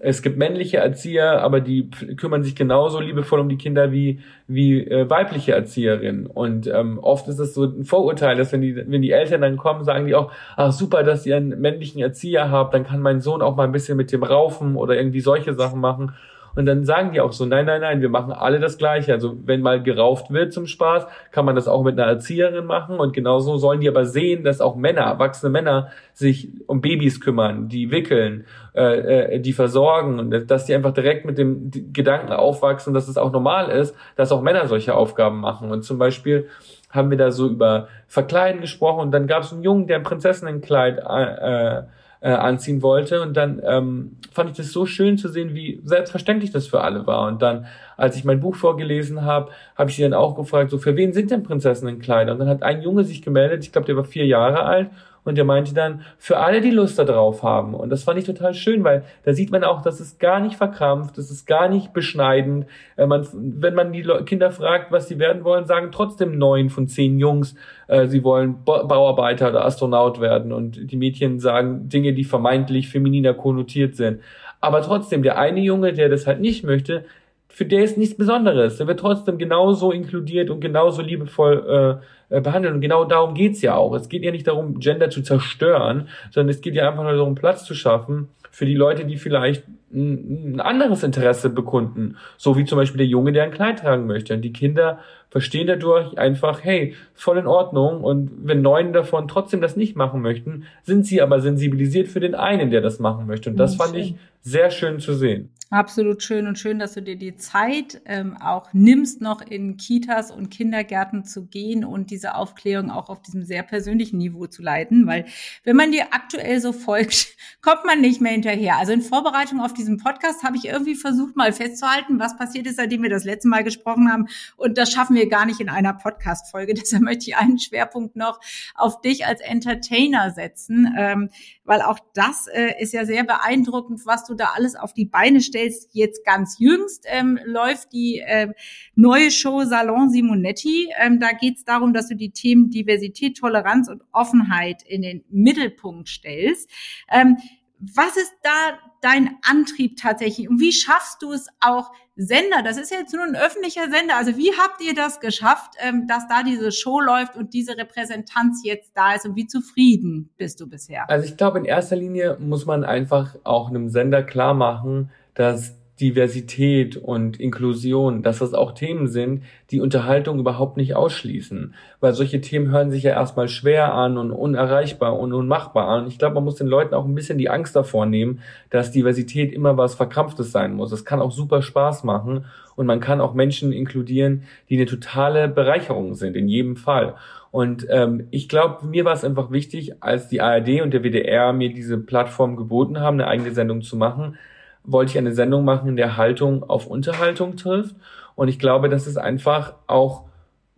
es 0.00 0.22
gibt 0.22 0.38
männliche 0.38 0.76
Erzieher, 0.76 1.42
aber 1.42 1.60
die 1.60 1.90
kümmern 2.16 2.44
sich 2.44 2.54
genauso 2.54 3.00
liebevoll 3.00 3.40
um 3.40 3.48
die 3.48 3.58
Kinder 3.58 3.90
wie 3.90 4.20
wie 4.46 4.80
äh, 4.80 5.10
weibliche 5.10 5.52
Erzieherinnen. 5.52 6.26
Und 6.26 6.68
ähm, 6.68 6.98
oft 7.00 7.26
ist 7.28 7.40
es 7.40 7.54
so 7.54 7.64
ein 7.64 7.84
Vorurteil, 7.84 8.36
dass 8.36 8.52
wenn 8.52 8.60
die 8.60 8.76
wenn 8.76 9.02
die 9.02 9.10
Eltern 9.10 9.40
dann 9.40 9.56
kommen, 9.56 9.84
sagen 9.84 10.06
die 10.06 10.14
auch, 10.14 10.30
ach 10.56 10.72
super, 10.72 11.02
dass 11.02 11.26
ihr 11.26 11.36
einen 11.36 11.60
männlichen 11.60 12.00
Erzieher 12.00 12.50
habt, 12.50 12.74
dann 12.74 12.84
kann 12.84 13.00
mein 13.00 13.20
Sohn 13.20 13.42
auch 13.42 13.56
mal 13.56 13.64
ein 13.64 13.72
bisschen 13.72 13.96
mit 13.96 14.12
dem 14.12 14.22
raufen 14.22 14.76
oder 14.76 14.96
irgendwie 14.96 15.20
solche 15.20 15.54
Sachen 15.54 15.80
machen. 15.80 16.12
Und 16.54 16.66
dann 16.66 16.84
sagen 16.84 17.12
die 17.12 17.20
auch 17.20 17.32
so, 17.32 17.44
nein, 17.46 17.66
nein, 17.66 17.80
nein, 17.80 18.00
wir 18.00 18.08
machen 18.08 18.32
alle 18.32 18.60
das 18.60 18.78
Gleiche. 18.78 19.12
Also 19.12 19.36
wenn 19.44 19.60
mal 19.60 19.82
gerauft 19.82 20.30
wird 20.30 20.52
zum 20.52 20.66
Spaß, 20.66 21.06
kann 21.30 21.44
man 21.44 21.54
das 21.54 21.68
auch 21.68 21.82
mit 21.82 21.98
einer 21.98 22.10
Erzieherin 22.10 22.66
machen. 22.66 22.98
Und 22.98 23.12
genauso 23.12 23.56
sollen 23.56 23.80
die 23.80 23.88
aber 23.88 24.04
sehen, 24.04 24.44
dass 24.44 24.60
auch 24.60 24.76
Männer, 24.76 25.02
erwachsene 25.02 25.50
Männer, 25.50 25.88
sich 26.14 26.48
um 26.66 26.80
Babys 26.80 27.20
kümmern, 27.20 27.68
die 27.68 27.90
wickeln, 27.90 28.44
äh, 28.74 29.34
äh, 29.34 29.40
die 29.40 29.52
versorgen 29.52 30.18
und 30.18 30.50
dass 30.50 30.64
die 30.64 30.74
einfach 30.74 30.92
direkt 30.92 31.24
mit 31.24 31.38
dem 31.38 31.70
Gedanken 31.92 32.32
aufwachsen, 32.32 32.92
dass 32.94 33.08
es 33.08 33.16
auch 33.16 33.32
normal 33.32 33.70
ist, 33.70 33.94
dass 34.16 34.32
auch 34.32 34.42
Männer 34.42 34.66
solche 34.66 34.94
Aufgaben 34.94 35.40
machen. 35.40 35.70
Und 35.70 35.82
zum 35.82 35.98
Beispiel 35.98 36.48
haben 36.90 37.10
wir 37.10 37.18
da 37.18 37.30
so 37.30 37.48
über 37.48 37.88
Verkleiden 38.06 38.60
gesprochen 38.60 39.00
und 39.00 39.10
dann 39.10 39.26
gab 39.26 39.42
es 39.42 39.52
einen 39.52 39.62
Jungen, 39.62 39.86
der 39.86 39.98
ein 39.98 40.02
Prinzessinnenkleid 40.02 40.98
äh, 40.98 41.82
äh, 42.20 42.30
anziehen 42.30 42.82
wollte 42.82 43.22
und 43.22 43.36
dann 43.36 43.62
ähm, 43.64 44.16
fand 44.32 44.50
ich 44.50 44.56
das 44.56 44.72
so 44.72 44.86
schön 44.86 45.18
zu 45.18 45.28
sehen, 45.28 45.54
wie 45.54 45.80
selbstverständlich 45.84 46.50
das 46.50 46.66
für 46.66 46.80
alle 46.80 47.06
war. 47.06 47.28
Und 47.28 47.42
dann, 47.42 47.66
als 47.96 48.16
ich 48.16 48.24
mein 48.24 48.40
Buch 48.40 48.56
vorgelesen 48.56 49.22
habe, 49.22 49.50
habe 49.76 49.90
ich 49.90 49.96
sie 49.96 50.02
dann 50.02 50.14
auch 50.14 50.34
gefragt, 50.34 50.70
so 50.70 50.78
für 50.78 50.96
wen 50.96 51.12
sind 51.12 51.30
denn 51.30 51.42
Prinzessinnenkleider? 51.42 52.32
Und 52.32 52.40
dann 52.40 52.48
hat 52.48 52.62
ein 52.62 52.82
Junge 52.82 53.04
sich 53.04 53.22
gemeldet, 53.22 53.64
ich 53.64 53.72
glaube, 53.72 53.86
der 53.86 53.96
war 53.96 54.04
vier 54.04 54.26
Jahre 54.26 54.64
alt 54.64 54.90
und 55.28 55.36
der 55.36 55.44
meinte 55.44 55.74
dann, 55.74 56.00
für 56.18 56.38
alle, 56.38 56.60
die 56.60 56.70
Lust 56.70 56.98
darauf 56.98 57.42
haben. 57.42 57.74
Und 57.74 57.90
das 57.90 58.02
fand 58.02 58.18
ich 58.18 58.24
total 58.24 58.54
schön, 58.54 58.82
weil 58.82 59.04
da 59.24 59.32
sieht 59.32 59.50
man 59.52 59.62
auch, 59.62 59.82
dass 59.82 60.00
es 60.00 60.18
gar 60.18 60.40
nicht 60.40 60.56
verkrampft, 60.56 61.18
das 61.18 61.30
ist 61.30 61.46
gar 61.46 61.68
nicht 61.68 61.92
beschneidend. 61.92 62.66
Äh, 62.96 63.06
man, 63.06 63.26
wenn 63.32 63.74
man 63.74 63.92
die 63.92 64.02
Kinder 64.24 64.50
fragt, 64.50 64.90
was 64.90 65.06
sie 65.08 65.18
werden 65.18 65.44
wollen, 65.44 65.66
sagen 65.66 65.90
trotzdem 65.92 66.38
neun 66.38 66.70
von 66.70 66.88
zehn 66.88 67.18
Jungs, 67.18 67.54
äh, 67.86 68.06
sie 68.06 68.24
wollen 68.24 68.64
Ba- 68.64 68.84
Bauarbeiter 68.84 69.50
oder 69.50 69.64
Astronaut 69.64 70.20
werden. 70.20 70.52
Und 70.52 70.90
die 70.90 70.96
Mädchen 70.96 71.38
sagen 71.38 71.88
Dinge, 71.88 72.12
die 72.12 72.24
vermeintlich 72.24 72.88
femininer 72.88 73.34
konnotiert 73.34 73.94
sind. 73.94 74.20
Aber 74.60 74.82
trotzdem, 74.82 75.22
der 75.22 75.38
eine 75.38 75.60
Junge, 75.60 75.92
der 75.92 76.08
das 76.08 76.26
halt 76.26 76.40
nicht 76.40 76.64
möchte, 76.64 77.04
für 77.48 77.64
der 77.64 77.82
ist 77.82 77.98
nichts 77.98 78.16
Besonderes. 78.16 78.76
Der 78.76 78.86
wird 78.86 79.00
trotzdem 79.00 79.38
genauso 79.38 79.90
inkludiert 79.90 80.50
und 80.50 80.60
genauso 80.60 81.02
liebevoll 81.02 82.00
äh, 82.30 82.36
äh, 82.36 82.40
behandelt. 82.40 82.74
Und 82.74 82.80
genau 82.80 83.04
darum 83.04 83.34
geht's 83.34 83.62
ja 83.62 83.74
auch. 83.74 83.94
Es 83.94 84.08
geht 84.08 84.22
ja 84.22 84.30
nicht 84.30 84.46
darum, 84.46 84.78
Gender 84.78 85.10
zu 85.10 85.22
zerstören, 85.22 86.08
sondern 86.30 86.50
es 86.50 86.60
geht 86.60 86.74
ja 86.74 86.88
einfach 86.88 87.02
nur 87.02 87.14
darum, 87.14 87.34
Platz 87.34 87.64
zu 87.64 87.74
schaffen 87.74 88.28
für 88.50 88.66
die 88.66 88.74
Leute, 88.74 89.04
die 89.04 89.16
vielleicht 89.16 89.64
ein, 89.92 90.60
anderes 90.60 91.02
Interesse 91.02 91.48
bekunden. 91.48 92.16
So 92.36 92.56
wie 92.56 92.64
zum 92.64 92.76
Beispiel 92.76 92.98
der 92.98 93.06
Junge, 93.06 93.32
der 93.32 93.44
ein 93.44 93.50
Kleid 93.50 93.78
tragen 93.78 94.06
möchte. 94.06 94.34
Und 94.34 94.42
die 94.42 94.52
Kinder 94.52 94.98
verstehen 95.30 95.66
dadurch 95.66 96.18
einfach, 96.18 96.64
hey, 96.64 96.94
voll 97.14 97.38
in 97.38 97.46
Ordnung. 97.46 98.02
Und 98.02 98.30
wenn 98.42 98.62
neun 98.62 98.92
davon 98.92 99.28
trotzdem 99.28 99.60
das 99.60 99.76
nicht 99.76 99.96
machen 99.96 100.20
möchten, 100.20 100.64
sind 100.82 101.06
sie 101.06 101.22
aber 101.22 101.40
sensibilisiert 101.40 102.08
für 102.08 102.20
den 102.20 102.34
einen, 102.34 102.70
der 102.70 102.80
das 102.80 102.98
machen 102.98 103.26
möchte. 103.26 103.50
Und 103.50 103.56
das 103.56 103.74
Mhm, 103.74 103.78
fand 103.78 103.96
ich 103.96 104.14
sehr 104.42 104.70
schön 104.70 105.00
zu 105.00 105.14
sehen. 105.14 105.50
Absolut 105.70 106.22
schön 106.22 106.46
und 106.46 106.58
schön, 106.58 106.78
dass 106.78 106.94
du 106.94 107.02
dir 107.02 107.16
die 107.16 107.36
Zeit 107.36 108.00
ähm, 108.06 108.38
auch 108.40 108.72
nimmst, 108.72 109.20
noch 109.20 109.42
in 109.42 109.76
Kitas 109.76 110.30
und 110.30 110.48
Kindergärten 110.48 111.24
zu 111.24 111.44
gehen 111.44 111.84
und 111.84 112.10
diese 112.10 112.36
Aufklärung 112.36 112.90
auch 112.90 113.10
auf 113.10 113.20
diesem 113.20 113.42
sehr 113.42 113.62
persönlichen 113.62 114.16
Niveau 114.16 114.46
zu 114.46 114.62
leiten, 114.62 115.06
weil 115.06 115.26
wenn 115.64 115.76
man 115.76 115.92
dir 115.92 116.14
aktuell 116.14 116.58
so 116.62 116.72
folgt, 116.72 117.36
kommt 117.60 117.84
man 117.84 118.00
nicht 118.00 118.22
mehr 118.22 118.32
hinterher. 118.32 118.78
Also 118.78 118.92
in 118.94 119.02
Vorbereitung 119.02 119.60
auf 119.60 119.74
diesen 119.74 119.98
Podcast 119.98 120.42
habe 120.42 120.56
ich 120.56 120.64
irgendwie 120.64 120.94
versucht, 120.94 121.36
mal 121.36 121.52
festzuhalten, 121.52 122.18
was 122.18 122.38
passiert 122.38 122.66
ist, 122.66 122.76
seitdem 122.76 123.02
wir 123.02 123.10
das 123.10 123.24
letzte 123.24 123.48
Mal 123.48 123.62
gesprochen 123.62 124.10
haben. 124.10 124.28
Und 124.56 124.78
das 124.78 124.90
schaffen 124.90 125.16
wir 125.16 125.28
gar 125.28 125.44
nicht 125.44 125.60
in 125.60 125.68
einer 125.68 125.92
Podcast-Folge. 125.92 126.72
Deshalb 126.80 127.02
möchte 127.02 127.28
ich 127.28 127.36
einen 127.36 127.58
Schwerpunkt 127.58 128.16
noch 128.16 128.40
auf 128.74 129.02
dich 129.02 129.26
als 129.26 129.42
Entertainer 129.42 130.30
setzen, 130.30 130.94
ähm, 130.96 131.28
weil 131.64 131.82
auch 131.82 131.98
das 132.14 132.46
äh, 132.46 132.72
ist 132.80 132.94
ja 132.94 133.04
sehr 133.04 133.24
beeindruckend, 133.24 134.06
was 134.06 134.24
du 134.24 134.32
da 134.32 134.52
alles 134.56 134.74
auf 134.74 134.94
die 134.94 135.04
Beine 135.04 135.42
stellst 135.42 135.57
stellst. 135.58 135.90
Jetzt 135.92 136.24
ganz 136.24 136.58
jüngst 136.58 137.04
ähm, 137.06 137.38
läuft 137.44 137.92
die 137.92 138.20
äh, 138.20 138.48
neue 138.94 139.30
Show 139.30 139.64
Salon 139.64 140.10
Simonetti. 140.10 140.88
Ähm, 140.98 141.20
da 141.20 141.32
geht 141.32 141.56
es 141.56 141.64
darum, 141.64 141.92
dass 141.92 142.08
du 142.08 142.16
die 142.16 142.30
Themen 142.30 142.70
Diversität, 142.70 143.38
Toleranz 143.38 143.88
und 143.88 144.02
Offenheit 144.12 144.82
in 144.82 145.02
den 145.02 145.24
Mittelpunkt 145.30 146.08
stellst. 146.08 146.70
Ähm, 147.10 147.36
was 147.80 148.16
ist 148.16 148.32
da 148.42 148.78
dein 149.00 149.36
Antrieb 149.48 149.96
tatsächlich 149.96 150.48
und 150.48 150.60
wie 150.60 150.72
schaffst 150.72 151.22
du 151.22 151.32
es 151.32 151.46
auch 151.60 151.92
Sender, 152.16 152.64
das 152.64 152.76
ist 152.76 152.90
jetzt 152.90 153.14
nur 153.14 153.22
ein 153.22 153.36
öffentlicher 153.36 153.82
Sender, 153.82 154.16
also 154.16 154.36
wie 154.36 154.50
habt 154.58 154.82
ihr 154.82 154.92
das 154.92 155.20
geschafft, 155.20 155.74
ähm, 155.78 156.08
dass 156.08 156.26
da 156.26 156.42
diese 156.42 156.72
Show 156.72 157.00
läuft 157.00 157.36
und 157.36 157.54
diese 157.54 157.78
Repräsentanz 157.78 158.62
jetzt 158.64 158.90
da 158.96 159.14
ist 159.14 159.24
und 159.24 159.36
wie 159.36 159.46
zufrieden 159.46 160.30
bist 160.36 160.60
du 160.60 160.68
bisher? 160.68 161.08
Also 161.08 161.26
ich 161.26 161.36
glaube, 161.36 161.58
in 161.58 161.64
erster 161.64 161.94
Linie 161.94 162.36
muss 162.40 162.66
man 162.66 162.82
einfach 162.82 163.36
auch 163.44 163.68
einem 163.68 163.88
Sender 163.88 164.24
klar 164.24 164.54
machen, 164.54 165.12
dass 165.38 165.78
Diversität 166.00 166.96
und 166.96 167.38
Inklusion, 167.38 168.22
dass 168.22 168.38
das 168.38 168.54
auch 168.54 168.72
Themen 168.72 169.06
sind, 169.06 169.44
die 169.70 169.80
Unterhaltung 169.80 170.40
überhaupt 170.40 170.76
nicht 170.76 170.94
ausschließen. 170.94 171.74
Weil 172.00 172.12
solche 172.12 172.40
Themen 172.40 172.70
hören 172.70 172.90
sich 172.90 173.04
ja 173.04 173.12
erstmal 173.12 173.48
schwer 173.48 173.94
an 173.94 174.18
und 174.18 174.32
unerreichbar 174.32 175.16
und 175.16 175.32
unmachbar 175.32 175.88
an. 175.88 176.08
Ich 176.08 176.18
glaube, 176.18 176.34
man 176.34 176.44
muss 176.44 176.56
den 176.56 176.66
Leuten 176.66 176.94
auch 176.94 177.04
ein 177.04 177.14
bisschen 177.14 177.38
die 177.38 177.50
Angst 177.50 177.76
davor 177.76 178.04
nehmen, 178.06 178.40
dass 178.70 178.90
Diversität 178.90 179.52
immer 179.52 179.76
was 179.76 179.94
Verkrampftes 179.94 180.50
sein 180.50 180.74
muss. 180.74 180.90
Es 180.90 181.04
kann 181.04 181.20
auch 181.20 181.32
super 181.32 181.62
Spaß 181.62 182.02
machen 182.02 182.46
und 182.74 182.86
man 182.86 182.98
kann 182.98 183.20
auch 183.20 183.34
Menschen 183.34 183.72
inkludieren, 183.72 184.42
die 184.70 184.76
eine 184.76 184.86
totale 184.86 185.48
Bereicherung 185.48 186.14
sind, 186.14 186.36
in 186.36 186.48
jedem 186.48 186.76
Fall. 186.76 187.14
Und 187.50 187.86
ähm, 187.90 188.26
ich 188.30 188.48
glaube, 188.48 188.86
mir 188.86 189.04
war 189.04 189.14
es 189.14 189.24
einfach 189.24 189.52
wichtig, 189.52 190.02
als 190.02 190.28
die 190.28 190.40
ARD 190.40 190.82
und 190.82 190.92
der 190.92 191.02
WDR 191.02 191.52
mir 191.52 191.72
diese 191.72 191.98
Plattform 191.98 192.56
geboten 192.56 193.00
haben, 193.00 193.20
eine 193.20 193.26
eigene 193.26 193.52
Sendung 193.52 193.82
zu 193.82 193.96
machen, 193.96 194.36
wollte 194.84 195.12
ich 195.12 195.18
eine 195.18 195.32
Sendung 195.32 195.64
machen, 195.64 195.88
in 195.88 195.96
der 195.96 196.16
Haltung 196.16 196.62
auf 196.62 196.86
Unterhaltung 196.86 197.56
trifft. 197.56 197.94
Und 198.34 198.48
ich 198.48 198.58
glaube, 198.58 198.88
dass 198.88 199.06
es 199.06 199.16
einfach 199.16 199.74
auch 199.86 200.28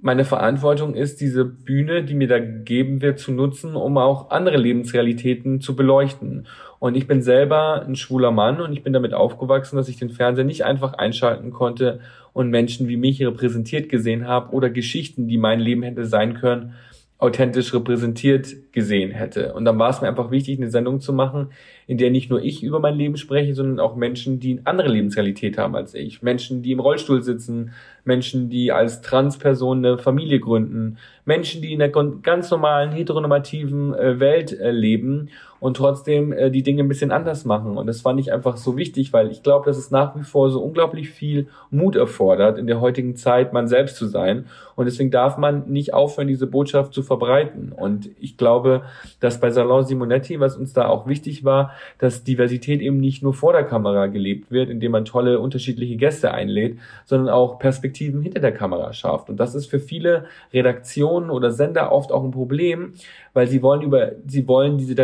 meine 0.02 0.24
Verantwortung 0.24 0.94
ist, 0.94 1.20
diese 1.20 1.44
Bühne, 1.44 2.02
die 2.02 2.14
mir 2.14 2.28
da 2.28 2.38
gegeben 2.38 3.02
wird, 3.02 3.18
zu 3.18 3.32
nutzen, 3.32 3.76
um 3.76 3.98
auch 3.98 4.30
andere 4.30 4.56
Lebensrealitäten 4.56 5.60
zu 5.60 5.76
beleuchten. 5.76 6.46
Und 6.78 6.96
ich 6.96 7.06
bin 7.06 7.20
selber 7.20 7.84
ein 7.86 7.96
schwuler 7.96 8.30
Mann 8.30 8.60
und 8.60 8.72
ich 8.72 8.82
bin 8.82 8.94
damit 8.94 9.12
aufgewachsen, 9.12 9.76
dass 9.76 9.88
ich 9.88 9.98
den 9.98 10.10
Fernseher 10.10 10.44
nicht 10.44 10.64
einfach 10.64 10.94
einschalten 10.94 11.50
konnte 11.50 12.00
und 12.32 12.48
Menschen 12.48 12.88
wie 12.88 12.96
mich 12.96 13.22
repräsentiert 13.22 13.90
gesehen 13.90 14.26
habe 14.26 14.54
oder 14.54 14.70
Geschichten, 14.70 15.28
die 15.28 15.36
mein 15.36 15.60
Leben 15.60 15.82
hätte 15.82 16.06
sein 16.06 16.34
können, 16.34 16.74
authentisch 17.20 17.74
repräsentiert 17.74 18.72
gesehen 18.72 19.10
hätte. 19.10 19.52
Und 19.52 19.66
dann 19.66 19.78
war 19.78 19.90
es 19.90 20.00
mir 20.00 20.08
einfach 20.08 20.30
wichtig, 20.30 20.58
eine 20.58 20.70
Sendung 20.70 21.00
zu 21.00 21.12
machen, 21.12 21.50
in 21.86 21.98
der 21.98 22.10
nicht 22.10 22.30
nur 22.30 22.42
ich 22.42 22.62
über 22.62 22.80
mein 22.80 22.96
Leben 22.96 23.18
spreche, 23.18 23.54
sondern 23.54 23.78
auch 23.78 23.94
Menschen, 23.94 24.40
die 24.40 24.52
eine 24.52 24.66
andere 24.66 24.88
Lebensrealität 24.88 25.58
haben 25.58 25.76
als 25.76 25.94
ich. 25.94 26.22
Menschen, 26.22 26.62
die 26.62 26.72
im 26.72 26.80
Rollstuhl 26.80 27.22
sitzen, 27.22 27.72
Menschen, 28.04 28.48
die 28.48 28.72
als 28.72 29.02
Transperson 29.02 29.84
eine 29.84 29.98
Familie 29.98 30.40
gründen, 30.40 30.96
Menschen, 31.26 31.60
die 31.60 31.74
in 31.74 31.82
einer 31.82 31.92
ganz 32.22 32.50
normalen 32.50 32.90
heteronormativen 32.90 33.94
äh, 33.94 34.18
Welt 34.18 34.58
äh, 34.58 34.70
leben 34.70 35.28
und 35.60 35.76
trotzdem 35.76 36.32
äh, 36.32 36.50
die 36.50 36.62
Dinge 36.62 36.82
ein 36.82 36.88
bisschen 36.88 37.12
anders 37.12 37.44
machen. 37.44 37.76
Und 37.76 37.86
das 37.86 38.00
fand 38.00 38.18
ich 38.18 38.32
einfach 38.32 38.56
so 38.56 38.76
wichtig, 38.76 39.12
weil 39.12 39.30
ich 39.30 39.42
glaube, 39.42 39.66
dass 39.66 39.76
es 39.76 39.90
nach 39.90 40.16
wie 40.16 40.24
vor 40.24 40.50
so 40.50 40.60
unglaublich 40.60 41.10
viel 41.10 41.48
Mut 41.70 41.94
erfordert, 41.94 42.58
in 42.58 42.66
der 42.66 42.80
heutigen 42.80 43.14
Zeit 43.14 43.52
man 43.52 43.68
selbst 43.68 43.96
zu 43.96 44.06
sein. 44.06 44.46
Und 44.74 44.86
deswegen 44.86 45.10
darf 45.10 45.36
man 45.36 45.70
nicht 45.70 45.92
aufhören, 45.92 46.26
diese 46.26 46.46
Botschaft 46.46 46.94
zu 46.94 47.02
verbreiten. 47.02 47.72
Und 47.72 48.08
ich 48.18 48.38
glaube, 48.38 48.82
dass 49.20 49.38
bei 49.38 49.50
Salon 49.50 49.84
Simonetti, 49.84 50.40
was 50.40 50.56
uns 50.56 50.72
da 50.72 50.88
auch 50.88 51.06
wichtig 51.06 51.44
war, 51.44 51.72
dass 51.98 52.24
Diversität 52.24 52.80
eben 52.80 52.98
nicht 52.98 53.22
nur 53.22 53.34
vor 53.34 53.52
der 53.52 53.64
Kamera 53.64 54.06
gelebt 54.06 54.50
wird, 54.50 54.70
indem 54.70 54.92
man 54.92 55.04
tolle 55.04 55.38
unterschiedliche 55.38 55.96
Gäste 55.96 56.32
einlädt, 56.32 56.78
sondern 57.04 57.28
auch 57.28 57.58
Perspektiven 57.58 58.22
hinter 58.22 58.40
der 58.40 58.52
Kamera 58.52 58.94
schafft. 58.94 59.28
Und 59.28 59.36
das 59.38 59.54
ist 59.54 59.66
für 59.66 59.80
viele 59.80 60.24
Redaktionen 60.54 61.28
oder 61.28 61.50
Sender 61.50 61.92
oft 61.92 62.10
auch 62.10 62.24
ein 62.24 62.30
Problem, 62.30 62.94
weil 63.34 63.46
sie 63.46 63.62
wollen 63.62 63.82
über, 63.82 64.12
sie 64.26 64.48
wollen 64.48 64.78
diese 64.78 64.94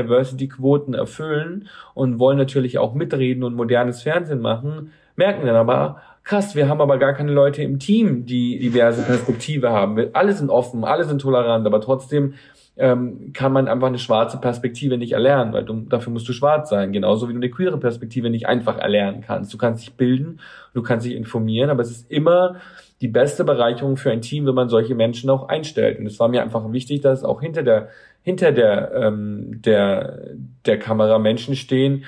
Diversity-Quoten 0.47 0.95
erfüllen 0.95 1.69
und 1.95 2.19
wollen 2.19 2.39
natürlich 2.39 2.79
auch 2.79 2.95
mitreden 2.95 3.43
und 3.43 3.55
modernes 3.55 4.03
Fernsehen 4.03 4.41
machen, 4.41 4.93
merken 5.17 5.47
dann 5.47 5.57
aber, 5.57 6.01
krass, 6.25 6.55
wir 6.55 6.69
haben 6.69 6.81
aber 6.81 6.99
gar 6.99 7.15
keine 7.15 7.33
Leute 7.33 7.63
im 7.63 7.79
Team, 7.79 8.27
die 8.27 8.59
diverse 8.59 9.03
Perspektive 9.03 9.71
haben. 9.71 9.99
Alle 10.13 10.33
sind 10.33 10.51
offen, 10.51 10.85
alle 10.85 11.05
sind 11.05 11.21
tolerant, 11.21 11.67
aber 11.67 11.81
trotzdem 11.81 12.35
ähm, 12.79 13.33
kann 13.33 13.53
man 13.53 13.69
einfach 13.69 13.87
eine 13.87 13.99
schwarze 13.99 14.39
Perspektive 14.39 14.99
nicht 14.99 15.13
erlernen, 15.13 15.55
weil 15.55 15.65
du, 15.65 15.87
dafür 15.89 16.13
musst 16.13 16.29
du 16.29 16.35
schwarz 16.35 16.69
sein, 16.69 16.93
genauso 16.93 17.29
wie 17.29 17.33
du 17.33 17.39
eine 17.39 17.49
queere 17.49 17.79
Perspektive 17.79 18.29
nicht 18.29 18.47
einfach 18.47 18.77
erlernen 18.77 19.23
kannst. 19.23 19.53
Du 19.55 19.57
kannst 19.57 19.83
dich 19.83 19.95
bilden, 19.95 20.41
du 20.75 20.83
kannst 20.83 21.07
dich 21.07 21.15
informieren, 21.15 21.71
aber 21.71 21.81
es 21.81 21.91
ist 21.91 22.11
immer 22.11 22.57
die 23.01 23.09
beste 23.09 23.45
Bereicherung 23.45 23.97
für 23.97 24.11
ein 24.11 24.23
Team, 24.23 24.47
wenn 24.47 24.55
man 24.55 24.69
solche 24.69 24.95
Menschen 24.95 25.29
auch 25.31 25.49
einstellt. 25.49 25.99
Und 25.99 26.07
es 26.07 26.19
war 26.19 26.29
mir 26.29 26.43
einfach 26.43 26.73
wichtig, 26.73 27.03
dass 27.03 27.25
auch 27.25 27.41
hinter 27.41 27.63
der 27.63 27.89
hinter 28.23 28.53
der 28.53 28.93
ähm, 28.95 29.61
der 29.63 30.35
der 30.65 30.79
Kamera 30.79 31.19
Menschen 31.19 31.57
stehen, 31.57 32.05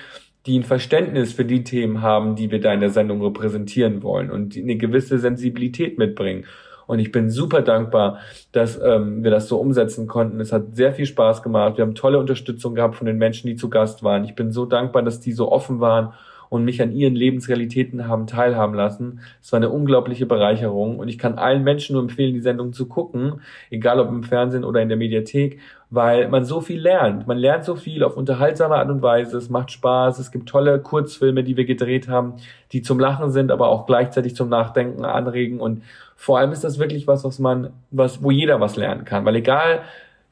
die 0.46 0.58
ein 0.58 0.64
Verständnis 0.64 1.32
für 1.32 1.44
die 1.44 1.62
Themen 1.62 2.00
haben, 2.00 2.36
die 2.36 2.50
wir 2.50 2.60
da 2.60 2.72
in 2.72 2.80
der 2.80 2.90
Sendung 2.90 3.22
repräsentieren 3.22 4.02
wollen 4.02 4.30
und 4.30 4.56
eine 4.56 4.76
gewisse 4.76 5.18
Sensibilität 5.18 5.98
mitbringen. 5.98 6.46
Und 6.86 7.00
ich 7.00 7.12
bin 7.12 7.28
super 7.28 7.60
dankbar, 7.60 8.20
dass 8.50 8.80
ähm, 8.80 9.22
wir 9.22 9.30
das 9.30 9.46
so 9.46 9.58
umsetzen 9.60 10.06
konnten. 10.06 10.40
Es 10.40 10.52
hat 10.52 10.74
sehr 10.74 10.94
viel 10.94 11.04
Spaß 11.04 11.42
gemacht. 11.42 11.76
Wir 11.76 11.84
haben 11.84 11.94
tolle 11.94 12.18
Unterstützung 12.18 12.74
gehabt 12.74 12.94
von 12.94 13.06
den 13.06 13.18
Menschen, 13.18 13.46
die 13.46 13.56
zu 13.56 13.68
Gast 13.68 14.02
waren. 14.02 14.24
Ich 14.24 14.34
bin 14.34 14.52
so 14.52 14.64
dankbar, 14.64 15.02
dass 15.02 15.20
die 15.20 15.32
so 15.32 15.52
offen 15.52 15.80
waren 15.80 16.14
und 16.48 16.64
mich 16.64 16.80
an 16.82 16.92
ihren 16.92 17.14
Lebensrealitäten 17.14 18.08
haben 18.08 18.26
teilhaben 18.26 18.74
lassen. 18.74 19.20
Es 19.42 19.52
war 19.52 19.58
eine 19.58 19.70
unglaubliche 19.70 20.26
Bereicherung 20.26 20.98
und 20.98 21.08
ich 21.08 21.18
kann 21.18 21.38
allen 21.38 21.64
Menschen 21.64 21.94
nur 21.94 22.02
empfehlen, 22.02 22.34
die 22.34 22.40
Sendung 22.40 22.72
zu 22.72 22.86
gucken, 22.86 23.40
egal 23.70 24.00
ob 24.00 24.08
im 24.08 24.22
Fernsehen 24.22 24.64
oder 24.64 24.80
in 24.80 24.88
der 24.88 24.98
Mediathek, 24.98 25.58
weil 25.90 26.28
man 26.28 26.44
so 26.44 26.60
viel 26.60 26.80
lernt. 26.80 27.26
Man 27.26 27.38
lernt 27.38 27.64
so 27.64 27.74
viel 27.74 28.04
auf 28.04 28.16
unterhaltsame 28.16 28.74
Art 28.74 28.90
und 28.90 29.00
Weise. 29.00 29.38
Es 29.38 29.48
macht 29.48 29.70
Spaß. 29.70 30.18
Es 30.18 30.30
gibt 30.30 30.48
tolle 30.48 30.78
Kurzfilme, 30.80 31.42
die 31.42 31.56
wir 31.56 31.64
gedreht 31.64 32.08
haben, 32.08 32.34
die 32.72 32.82
zum 32.82 33.00
Lachen 33.00 33.30
sind, 33.30 33.50
aber 33.50 33.68
auch 33.68 33.86
gleichzeitig 33.86 34.36
zum 34.36 34.50
Nachdenken 34.50 35.04
anregen. 35.04 35.60
Und 35.60 35.82
vor 36.14 36.38
allem 36.38 36.52
ist 36.52 36.64
das 36.64 36.78
wirklich 36.78 37.06
was, 37.06 37.24
was 37.24 37.38
man, 37.38 37.70
was, 37.90 38.22
wo 38.22 38.30
jeder 38.30 38.60
was 38.60 38.76
lernen 38.76 39.04
kann. 39.04 39.24
Weil 39.24 39.36
egal, 39.36 39.80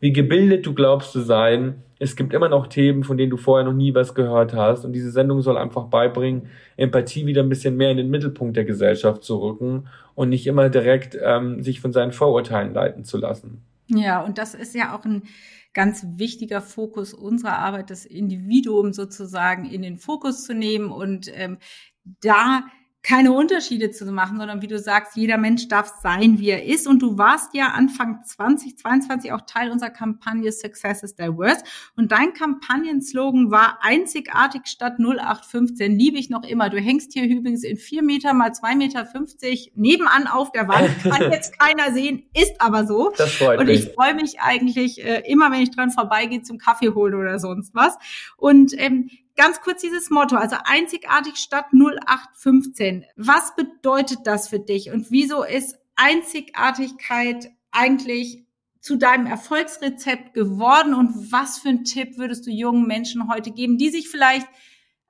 wie 0.01 0.13
gebildet 0.13 0.67
du 0.67 0.75
glaubst 0.75 1.13
zu 1.13 1.21
sein, 1.21 1.83
es 1.99 2.17
gibt 2.17 2.35
immer 2.35 2.49
noch 2.49 2.67
Themen, 2.67 3.05
von 3.05 3.17
denen 3.17 3.31
du 3.31 3.37
vorher 3.37 3.65
noch 3.65 3.73
nie 3.73 3.95
was 3.95 4.15
gehört 4.15 4.53
hast. 4.53 4.85
Und 4.85 4.93
diese 4.93 5.11
Sendung 5.11 5.41
soll 5.41 5.57
einfach 5.57 5.87
beibringen, 5.87 6.49
Empathie 6.77 7.25
wieder 7.25 7.43
ein 7.43 7.49
bisschen 7.49 7.77
mehr 7.77 7.91
in 7.91 7.97
den 7.97 8.11
Mittelpunkt 8.11 8.57
der 8.57 8.67
Gesellschaft 8.67 9.25
zu 9.25 9.39
rücken 9.39 9.89
und 10.15 10.29
nicht 10.29 10.47
immer 10.47 10.69
direkt 10.69 11.17
ähm, 11.23 11.63
sich 11.63 11.81
von 11.81 11.93
seinen 11.93 12.13
Vorurteilen 12.13 12.75
leiten 12.75 13.05
zu 13.05 13.17
lassen. 13.17 13.63
Ja, 13.89 14.23
und 14.23 14.37
das 14.37 14.55
ist 14.55 14.75
ja 14.75 14.95
auch 14.95 15.05
ein 15.05 15.23
ganz 15.73 16.05
wichtiger 16.17 16.61
Fokus 16.61 17.15
unserer 17.15 17.59
Arbeit, 17.59 17.91
das 17.91 18.05
Individuum 18.05 18.93
sozusagen 18.93 19.65
in 19.65 19.83
den 19.83 19.97
Fokus 19.97 20.45
zu 20.45 20.55
nehmen 20.55 20.91
und 20.91 21.31
ähm, 21.35 21.59
da 22.21 22.65
keine 23.07 23.33
Unterschiede 23.33 23.93
zu 23.93 24.05
machen, 24.07 24.39
sondern 24.39 24.63
wie 24.63 24.67
du 24.67 24.81
sagst, 24.81 25.15
jeder 25.15 25.39
Mensch 25.39 25.69
darf 25.69 25.93
sein, 26.03 26.41
wie 26.41 26.51
er 26.51 26.65
ist. 26.65 26.89
Und 26.89 27.01
du 27.01 27.17
warst 27.17 27.55
ja 27.55 27.69
Anfang 27.69 28.25
2022 28.25 29.33
auch 29.33 29.43
Teil 29.47 29.71
unserer 29.71 29.91
Kampagne 29.91 30.51
Success 30.51 31.05
is 31.05 31.15
Diverse. 31.15 31.63
Und 31.95 32.11
dein 32.11 32.33
Kampagnenslogan 32.33 33.53
war 33.53 33.79
einzigartig 33.81 34.63
statt 34.67 34.95
0815. 34.99 35.97
Liebe 35.97 36.19
ich 36.19 36.31
noch 36.31 36.43
immer. 36.43 36.69
Du 36.69 36.81
hängst 36.81 37.13
hier 37.13 37.29
übrigens 37.29 37.63
in 37.63 37.77
vier 37.77 38.03
Meter 38.03 38.35
mal 38.35 38.53
zwei 38.53 38.75
Meter 38.75 39.07
fünfzig 39.07 39.71
nebenan 39.77 40.27
auf 40.27 40.51
der 40.51 40.67
Wand. 40.67 40.91
Kann 41.05 41.31
jetzt 41.31 41.57
keiner 41.61 41.93
sehen, 41.93 42.25
ist 42.35 42.61
aber 42.61 42.89
so. 42.89 43.13
Das 43.17 43.35
freut 43.35 43.61
Und 43.61 43.69
ich 43.69 43.93
freue 43.93 44.15
mich 44.15 44.41
eigentlich 44.41 45.05
äh, 45.05 45.23
immer, 45.31 45.53
wenn 45.53 45.61
ich 45.61 45.71
dran 45.71 45.93
vorbeigehe 45.93 46.43
zum 46.43 46.59
Kaffee 46.59 46.91
holen 46.91 47.15
oder 47.15 47.39
sonst 47.39 47.73
was. 47.73 47.97
Und 48.37 48.73
ähm, 48.77 49.11
ganz 49.37 49.61
kurz 49.61 49.83
dieses 49.83 50.11
Motto, 50.11 50.37
also 50.37 50.57
einzigartig 50.65 51.37
statt 51.37 51.67
0815. 51.73 53.05
Was 53.17 53.55
bedeutet 53.55 54.21
das 54.25 54.49
für 54.49 54.59
dich 54.59 54.91
und 54.91 55.11
wieso 55.11 55.45
ist 55.45 55.79
Einzigartigkeit 55.95 57.51
eigentlich 57.71 58.45
zu 58.81 58.97
deinem 58.97 59.27
Erfolgsrezept 59.27 60.33
geworden 60.35 60.95
und 60.95 61.33
was 61.33 61.59
für 61.59 61.71
einen 61.71 61.85
Tipp 61.85 62.19
würdest 62.19 62.47
du 62.47 62.51
jungen 62.51 62.87
Menschen 62.87 63.29
heute 63.29 63.51
geben, 63.51 63.79
die 63.79 63.91
sich 63.91 64.09
vielleicht 64.09 64.47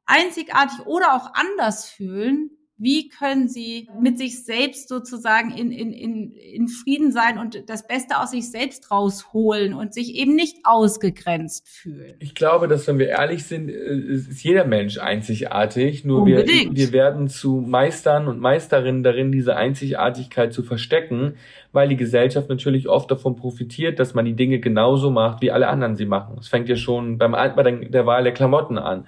einzigartig 0.07 0.87
oder 0.87 1.15
auch 1.15 1.35
anders 1.35 1.85
fühlen, 1.85 2.56
wie 2.79 3.09
können 3.09 3.49
sie 3.49 3.89
mit 3.99 4.19
sich 4.19 4.45
selbst 4.45 4.91
sozusagen 4.91 5.51
in, 5.51 5.73
in, 5.73 5.93
in, 5.93 6.33
in 6.33 6.69
Frieden 6.69 7.11
sein 7.11 7.39
und 7.39 7.71
das 7.71 7.87
Beste 7.87 8.21
aus 8.21 8.33
sich 8.33 8.51
selbst 8.51 8.91
rausholen 8.91 9.73
und 9.73 9.95
sich 9.95 10.15
eben 10.15 10.35
nicht 10.35 10.59
ausgegrenzt 10.65 11.67
fühlen? 11.69 12.17
Ich 12.19 12.35
glaube, 12.35 12.69
dass 12.69 12.87
wenn 12.87 12.99
wir 12.99 13.09
ehrlich 13.09 13.45
sind, 13.45 13.71
äh, 13.71 13.73
ist 13.73 14.43
jeder 14.45 14.67
Mensch 14.67 14.99
einzigartig. 14.99 16.05
Nur 16.05 16.27
wir, 16.27 16.47
wir 16.47 16.93
werden 16.93 17.29
zu 17.29 17.65
Meistern 17.67 18.29
und 18.29 18.41
Meisterinnen 18.41 19.03
darin, 19.03 19.33
diese 19.33 19.57
Einzigartigkeit 19.57 20.53
zu 20.53 20.63
verstecken, 20.63 21.37
weil 21.73 21.89
die 21.89 21.97
Gesellschaft 21.97 22.51
natürlich 22.51 22.89
oft 22.89 23.11
davon 23.11 23.37
profitiert, 23.37 23.99
dass 23.99 24.13
man 24.13 24.27
die 24.27 24.37
Dinge 24.37 24.61
genauso 24.61 25.11
macht, 25.11 25.41
wie 25.41 25.51
alle 25.51 25.69
anderen 25.69 25.97
sie 25.97 26.07
machen. 26.07 26.37
Es 26.39 26.49
fängt 26.49 26.69
ja 26.69 26.77
schon 26.77 27.17
beim, 27.17 27.33
bei 27.33 27.63
der 27.63 28.05
Wahl 28.05 28.25
der 28.25 28.35
Klamotten 28.35 28.77
an 28.77 29.07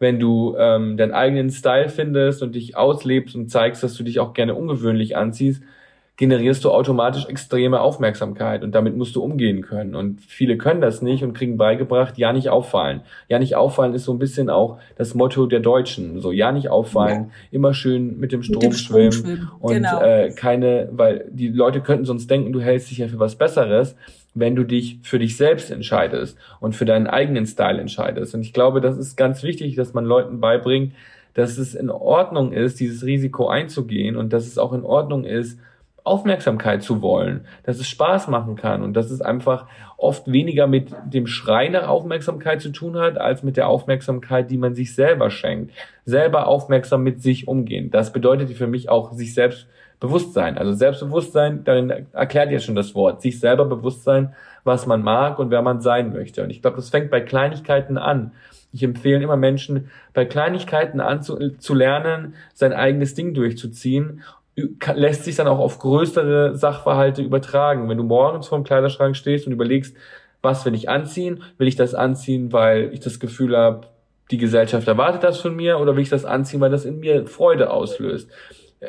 wenn 0.00 0.18
du 0.18 0.56
ähm, 0.58 0.96
deinen 0.96 1.12
eigenen 1.12 1.50
Style 1.50 1.88
findest 1.90 2.42
und 2.42 2.54
dich 2.56 2.76
auslebst 2.76 3.36
und 3.36 3.50
zeigst, 3.50 3.82
dass 3.84 3.94
du 3.94 4.02
dich 4.02 4.18
auch 4.18 4.32
gerne 4.32 4.54
ungewöhnlich 4.54 5.16
anziehst, 5.16 5.62
generierst 6.20 6.62
du 6.66 6.70
automatisch 6.70 7.24
extreme 7.24 7.80
Aufmerksamkeit 7.80 8.62
und 8.62 8.74
damit 8.74 8.94
musst 8.94 9.16
du 9.16 9.22
umgehen 9.22 9.62
können. 9.62 9.94
Und 9.94 10.20
viele 10.20 10.58
können 10.58 10.82
das 10.82 11.00
nicht 11.00 11.24
und 11.24 11.32
kriegen 11.32 11.56
beigebracht, 11.56 12.18
ja 12.18 12.34
nicht 12.34 12.50
auffallen. 12.50 13.00
Ja 13.30 13.38
nicht 13.38 13.56
auffallen 13.56 13.94
ist 13.94 14.04
so 14.04 14.12
ein 14.12 14.18
bisschen 14.18 14.50
auch 14.50 14.78
das 14.96 15.14
Motto 15.14 15.46
der 15.46 15.60
Deutschen. 15.60 16.20
So 16.20 16.30
ja 16.30 16.52
nicht 16.52 16.68
auffallen, 16.68 17.28
ja. 17.28 17.30
immer 17.52 17.72
schön 17.72 18.20
mit 18.20 18.32
dem 18.32 18.42
Strom, 18.42 18.56
mit 18.56 18.64
dem 18.64 18.72
schwimmen, 18.74 19.12
schwimmen, 19.12 19.50
und 19.60 19.72
genau. 19.72 20.02
äh, 20.02 20.30
keine, 20.36 20.90
weil 20.92 21.24
die 21.30 21.48
Leute 21.48 21.80
könnten 21.80 22.04
sonst 22.04 22.30
denken, 22.30 22.52
du 22.52 22.60
hältst 22.60 22.90
dich 22.90 22.98
ja 22.98 23.08
für 23.08 23.18
was 23.18 23.36
Besseres 23.36 23.96
wenn 24.32 24.54
du 24.54 24.62
dich 24.62 25.00
für 25.02 25.18
dich 25.18 25.36
selbst 25.36 25.72
entscheidest 25.72 26.38
und 26.60 26.76
für 26.76 26.84
deinen 26.84 27.08
eigenen 27.08 27.46
Style 27.46 27.80
entscheidest. 27.80 28.32
Und 28.32 28.42
ich 28.42 28.52
glaube, 28.52 28.80
das 28.80 28.96
ist 28.96 29.16
ganz 29.16 29.42
wichtig, 29.42 29.74
dass 29.74 29.92
man 29.92 30.04
Leuten 30.04 30.40
beibringt, 30.40 30.92
dass 31.34 31.58
es 31.58 31.74
in 31.74 31.90
Ordnung 31.90 32.52
ist, 32.52 32.78
dieses 32.78 33.04
Risiko 33.04 33.48
einzugehen 33.48 34.14
und 34.14 34.32
dass 34.32 34.46
es 34.46 34.56
auch 34.56 34.72
in 34.72 34.84
Ordnung 34.84 35.24
ist, 35.24 35.58
Aufmerksamkeit 36.04 36.82
zu 36.82 37.02
wollen, 37.02 37.46
dass 37.64 37.78
es 37.78 37.88
Spaß 37.88 38.28
machen 38.28 38.56
kann 38.56 38.82
und 38.82 38.94
dass 38.94 39.10
es 39.10 39.20
einfach 39.20 39.66
oft 39.96 40.30
weniger 40.30 40.66
mit 40.66 40.92
dem 41.04 41.26
Schrei 41.26 41.68
nach 41.68 41.88
Aufmerksamkeit 41.88 42.60
zu 42.60 42.70
tun 42.70 42.96
hat, 42.96 43.18
als 43.18 43.42
mit 43.42 43.56
der 43.56 43.68
Aufmerksamkeit, 43.68 44.50
die 44.50 44.58
man 44.58 44.74
sich 44.74 44.94
selber 44.94 45.30
schenkt. 45.30 45.72
Selber 46.04 46.46
aufmerksam 46.46 47.02
mit 47.02 47.22
sich 47.22 47.48
umgehen. 47.48 47.90
Das 47.90 48.12
bedeutet 48.12 48.50
für 48.50 48.66
mich 48.66 48.88
auch, 48.88 49.12
sich 49.12 49.34
selbst 49.34 49.66
Bewusstsein. 50.00 50.56
Also 50.56 50.72
Selbstbewusstsein, 50.72 51.62
darin 51.64 51.90
erklärt 52.12 52.50
ihr 52.50 52.60
schon 52.60 52.74
das 52.74 52.94
Wort. 52.94 53.20
Sich 53.20 53.38
selber 53.38 53.66
bewusst 53.66 54.02
sein, 54.02 54.34
was 54.64 54.86
man 54.86 55.02
mag 55.02 55.38
und 55.38 55.50
wer 55.50 55.60
man 55.60 55.82
sein 55.82 56.12
möchte. 56.12 56.42
Und 56.42 56.48
ich 56.48 56.62
glaube, 56.62 56.76
das 56.76 56.88
fängt 56.88 57.10
bei 57.10 57.20
Kleinigkeiten 57.20 57.98
an. 57.98 58.32
Ich 58.72 58.82
empfehle 58.82 59.22
immer 59.22 59.36
Menschen, 59.36 59.90
bei 60.14 60.24
Kleinigkeiten 60.24 61.00
anzulernen, 61.00 61.58
zu 61.58 61.74
lernen, 61.74 62.34
sein 62.54 62.72
eigenes 62.72 63.14
Ding 63.14 63.34
durchzuziehen 63.34 64.22
lässt 64.94 65.24
sich 65.24 65.36
dann 65.36 65.46
auch 65.46 65.58
auf 65.58 65.78
größere 65.78 66.56
Sachverhalte 66.56 67.22
übertragen. 67.22 67.88
Wenn 67.88 67.98
du 67.98 68.04
morgens 68.04 68.48
vor 68.48 68.58
dem 68.58 68.64
Kleiderschrank 68.64 69.16
stehst 69.16 69.46
und 69.46 69.52
überlegst, 69.52 69.96
was 70.42 70.64
will 70.64 70.74
ich 70.74 70.88
anziehen? 70.88 71.42
Will 71.58 71.68
ich 71.68 71.76
das 71.76 71.94
anziehen, 71.94 72.52
weil 72.52 72.92
ich 72.92 73.00
das 73.00 73.20
Gefühl 73.20 73.56
habe, 73.56 73.86
die 74.30 74.38
Gesellschaft 74.38 74.86
erwartet 74.86 75.22
das 75.22 75.40
von 75.40 75.56
mir 75.56 75.78
oder 75.78 75.96
will 75.96 76.02
ich 76.02 76.08
das 76.08 76.24
anziehen, 76.24 76.60
weil 76.60 76.70
das 76.70 76.84
in 76.84 77.00
mir 77.00 77.26
Freude 77.26 77.70
auslöst? 77.70 78.30